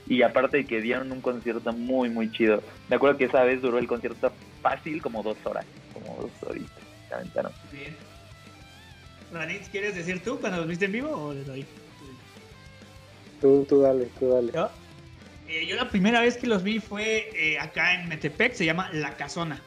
[0.06, 2.62] Y aparte de que dieron un concierto muy, muy chido.
[2.88, 6.82] Me acuerdo que esa vez duró el concierto fácil como dos horas, como dos horitas.
[7.08, 7.52] se aventaron.
[9.32, 11.66] Ranitz, ¿quieres decir tú cuando los viste en vivo o le doy?
[13.40, 14.52] Tú, tú dale, tú dale.
[14.52, 14.70] ¿Yo?
[15.48, 18.90] Eh, yo la primera vez que los vi fue eh, acá en Metepec, se llama
[18.92, 19.60] La Casona.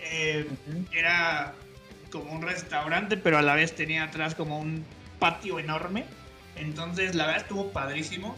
[0.00, 0.48] Eh,
[0.92, 1.54] era
[2.10, 4.84] como un restaurante, pero a la vez tenía atrás como un
[5.18, 6.04] patio enorme.
[6.56, 8.36] Entonces, la verdad estuvo padrísimo.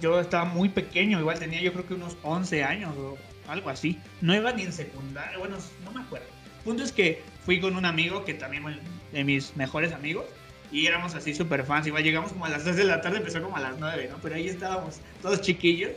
[0.00, 3.16] Yo estaba muy pequeño, igual tenía yo creo que unos 11 años o
[3.48, 3.98] algo así.
[4.20, 6.26] No iba ni en secundaria, bueno, no me acuerdo.
[6.64, 8.62] Punto es que fui con un amigo que también
[9.14, 10.26] de mis mejores amigos
[10.70, 11.86] y éramos así súper fans.
[11.86, 14.18] Igual llegamos como a las 3 de la tarde, empezó como a las 9, ¿no?
[14.22, 15.92] Pero ahí estábamos todos chiquillos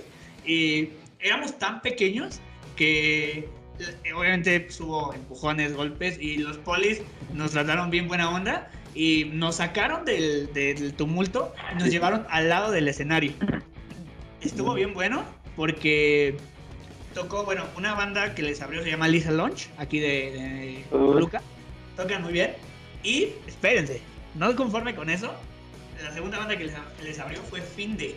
[0.46, 0.90] y
[1.20, 2.40] éramos tan pequeños
[2.76, 3.50] que
[3.80, 7.02] eh, obviamente pues, hubo empujones, golpes y los polis
[7.34, 12.50] nos trataron bien buena onda y nos sacaron del, del tumulto y nos llevaron al
[12.50, 13.34] lado del escenario.
[14.42, 16.38] Estuvo bien bueno porque
[17.16, 21.42] tocó, bueno, una banda que les abrió se llama Lisa Launch, aquí de, de Toluca.
[21.96, 22.54] Tocan muy bien.
[23.08, 24.02] Y espérense,
[24.36, 25.34] no conforme con eso,
[26.04, 28.16] la segunda banda que les, les abrió fue Finde.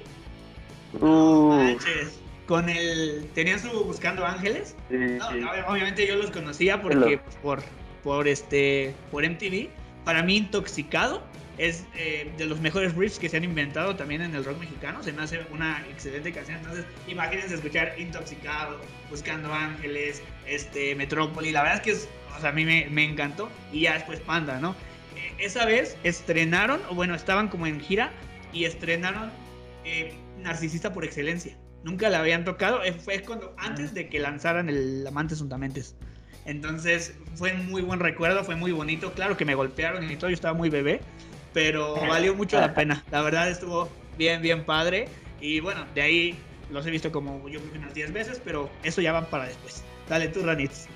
[1.01, 2.19] Uh, Manches,
[2.49, 3.29] Con el.
[3.35, 4.75] Tenían su Buscando Ángeles.
[4.89, 5.39] sí, No, sí.
[5.69, 7.23] obviamente yo los conocía porque Hello.
[7.41, 7.63] por,
[8.03, 9.69] por este por MTV.
[10.05, 11.23] Para mí Intoxicado
[11.61, 15.03] es eh, de los mejores riffs que se han inventado también en el rock mexicano.
[15.03, 16.57] Se me hace una excelente canción.
[16.57, 18.81] Entonces, imagínense escuchar Intoxicado,
[19.11, 21.53] Buscando Ángeles, este Metrópoli.
[21.53, 23.51] La verdad es que es, o sea, a mí me, me encantó.
[23.73, 24.71] Y ya después Panda, ¿no?
[25.17, 28.11] Eh, esa vez estrenaron, o bueno, estaban como en gira
[28.55, 29.31] y estrenaron
[29.85, 31.59] eh, Narcisista por Excelencia.
[31.85, 32.83] nunca la habían tocado.
[32.83, 35.95] Eh, fue cuando, antes de que lanzaran el Amantes Untamentes.
[36.47, 39.13] Entonces fue muy buen recuerdo, fue muy bonito.
[39.13, 41.01] Claro que me golpearon y todo, yo estaba muy bebé,
[41.53, 43.05] pero valió mucho la pena.
[43.11, 45.09] La verdad estuvo bien, bien padre.
[45.41, 46.39] Y bueno, de ahí
[46.71, 49.47] los he visto como yo creo que unas 10 veces, pero eso ya van para
[49.47, 49.83] después.
[50.09, 50.87] Dale tú, Ranitz.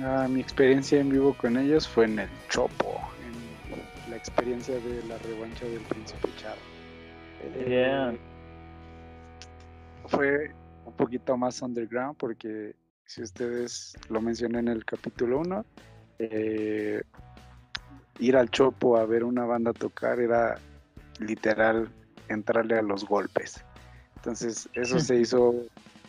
[0.00, 5.02] Ah, mi experiencia en vivo con ellos fue en el Chopo, en la experiencia de
[5.06, 6.60] la revancha del Príncipe Charo.
[7.68, 8.14] Yeah.
[10.06, 10.52] Fue
[10.84, 12.74] un poquito más underground porque
[13.04, 15.64] si ustedes lo mencioné en el capítulo 1,
[16.20, 17.02] eh,
[18.22, 20.58] ir al Chopo a ver una banda tocar era
[21.18, 21.90] literal
[22.28, 23.64] entrarle a los golpes.
[24.16, 25.54] Entonces eso se hizo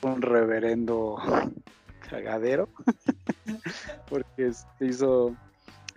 [0.01, 1.17] un reverendo
[2.09, 2.69] cagadero
[4.09, 5.35] porque se hizo,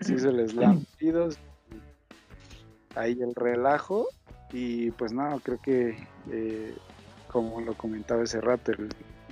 [0.01, 0.85] se hizo el slam
[2.95, 4.09] ahí el relajo
[4.53, 5.99] y pues no, creo que
[6.31, 6.75] eh,
[7.31, 8.73] como lo comentaba ese rato,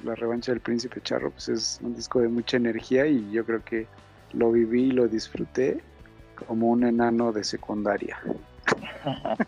[0.03, 3.65] la revancha del príncipe charro pues es un disco de mucha energía y yo creo
[3.65, 3.87] que
[4.33, 5.83] lo viví y lo disfruté
[6.35, 8.19] como un enano de secundaria.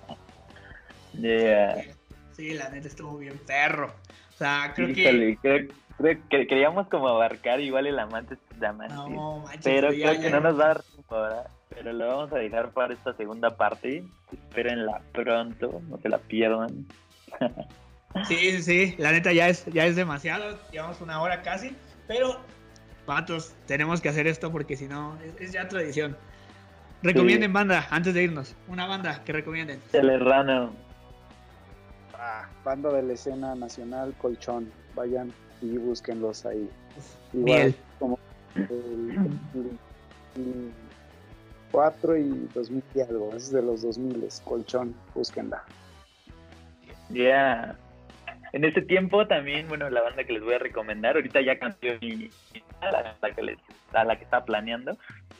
[2.36, 3.86] Sí, la neta estuvo bien perro.
[4.34, 5.38] O sea, creo que...
[5.40, 10.60] Creo, que queríamos como abarcar igual el amante de No, pero creo que no nos
[10.60, 11.50] va a dar tiempo, ¿verdad?
[11.70, 14.04] Pero lo vamos a dejar para esta segunda parte.
[14.30, 16.86] Espérenla pronto, no se la pierdan.
[18.28, 18.94] sí, sí, sí.
[18.98, 20.58] La neta ya es, ya es demasiado.
[20.70, 21.74] Llevamos una hora casi.
[22.06, 22.40] Pero,
[23.06, 26.16] patos, tenemos que hacer esto porque si no, es, ya tradición.
[27.06, 28.56] Recomienden banda, antes de irnos.
[28.66, 29.80] Una banda que recomienden.
[29.92, 30.72] Telerrano.
[32.14, 34.72] Ah, banda de la escena nacional, Colchón.
[34.96, 35.32] Vayan
[35.62, 36.68] y búsquenlos ahí.
[37.32, 38.18] Igual como
[38.56, 39.38] el,
[40.34, 45.62] 2004 y 2000 y algo, es de los 2000, Colchón, búsquenla.
[47.10, 47.76] Ya.
[48.56, 51.92] En ese tiempo también, bueno, la banda que les voy a recomendar, ahorita ya cambió
[52.00, 52.30] mi,
[52.80, 53.58] la, la que les,
[53.92, 54.96] a planeando,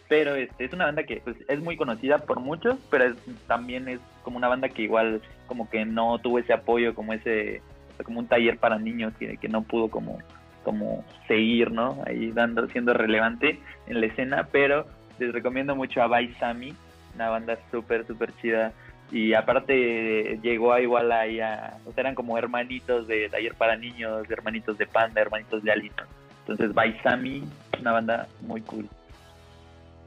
[0.07, 3.14] pero este, es una banda que pues, es muy conocida por muchos, pero
[3.47, 7.62] también es como una banda que igual como que no tuvo ese apoyo, como ese
[8.05, 10.19] como un taller para niños que, no pudo como,
[10.62, 12.03] como seguir, ¿no?
[12.05, 14.85] Ahí dando, siendo relevante en la escena, pero
[15.19, 16.75] les recomiendo mucho a Baisami,
[17.14, 18.75] una banda súper, súper chida.
[19.12, 23.76] Y aparte llegó a igual ahí a, o sea, eran como hermanitos de taller para
[23.76, 26.04] niños, hermanitos de Panda, hermanitos de Alito.
[26.40, 27.44] Entonces Baisami,
[27.80, 28.88] una banda muy cool.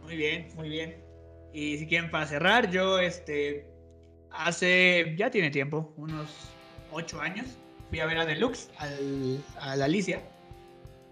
[0.04, 0.96] Muy bien, muy bien.
[1.54, 3.66] Y si quieren para cerrar, yo este
[4.32, 6.52] hace, ya tiene tiempo, unos
[6.92, 7.58] ocho años,
[7.90, 10.22] fui a ver a Deluxe, al, a la Alicia.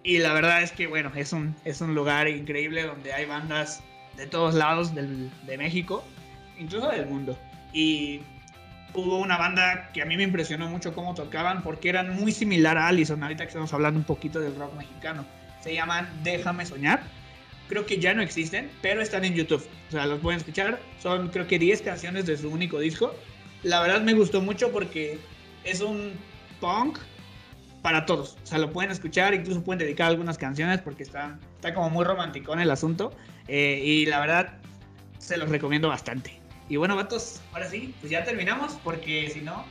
[0.03, 3.83] Y la verdad es que, bueno, es un, es un lugar increíble donde hay bandas
[4.15, 6.03] de todos lados del, de México,
[6.57, 7.38] incluso del mundo.
[7.74, 8.22] Y
[8.93, 12.78] hubo una banda que a mí me impresionó mucho cómo tocaban porque eran muy similar
[12.78, 13.22] a Allison.
[13.22, 15.26] Ahorita que estamos hablando un poquito del rock mexicano.
[15.61, 17.01] Se llaman Déjame Soñar.
[17.68, 19.65] Creo que ya no existen, pero están en YouTube.
[19.89, 20.80] O sea, los pueden escuchar.
[20.99, 23.13] Son creo que 10 canciones de su único disco.
[23.63, 25.20] La verdad me gustó mucho porque
[25.63, 26.13] es un
[26.61, 26.97] punk
[27.82, 28.38] para todos.
[28.43, 32.05] O sea, lo pueden escuchar, incluso pueden dedicar algunas canciones porque está, está como muy
[32.05, 33.11] romántico en el asunto.
[33.47, 34.53] Eh, y la verdad,
[35.20, 36.39] se los recomiendo bastante.
[36.70, 39.65] Y bueno, vatos, ahora sí, pues ya terminamos porque si no,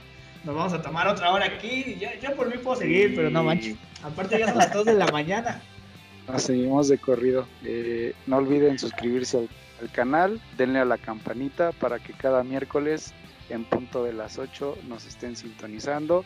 [0.45, 1.97] nos vamos a tomar otra hora aquí.
[2.01, 3.77] Ya, yo por mí puedo seguir, pero no manches.
[4.03, 5.63] Aparte ya son las 2 de la mañana.
[6.29, 7.47] Nos seguimos de corrido.
[7.63, 9.49] Eh, no olviden suscribirse al,
[9.81, 13.15] al, canal, denle a la campanita para que cada miércoles
[13.49, 16.25] en punto de las 8 nos estén sintonizando.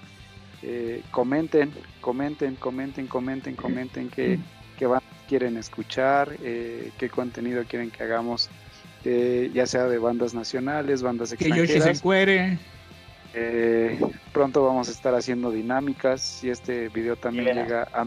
[0.63, 4.39] Eh, comenten, comenten, comenten, comenten, comenten qué,
[4.79, 4.89] qué
[5.27, 8.51] quieren escuchar, eh, qué contenido quieren que hagamos,
[9.05, 11.85] eh, ya sea de bandas nacionales, bandas extranjeras.
[11.85, 12.59] Que se cuere.
[14.33, 16.21] pronto vamos a estar haciendo dinámicas.
[16.21, 18.07] Si este video también llega a,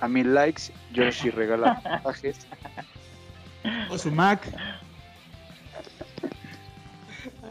[0.00, 2.46] a mil likes, Yoshi regala mensajes.
[3.90, 4.42] O su Mac.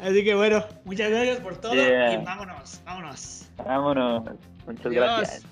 [0.01, 3.49] Así que bueno, muchas gracias por todo y vámonos, vámonos.
[3.57, 4.23] Vámonos.
[4.65, 5.43] Muchas gracias.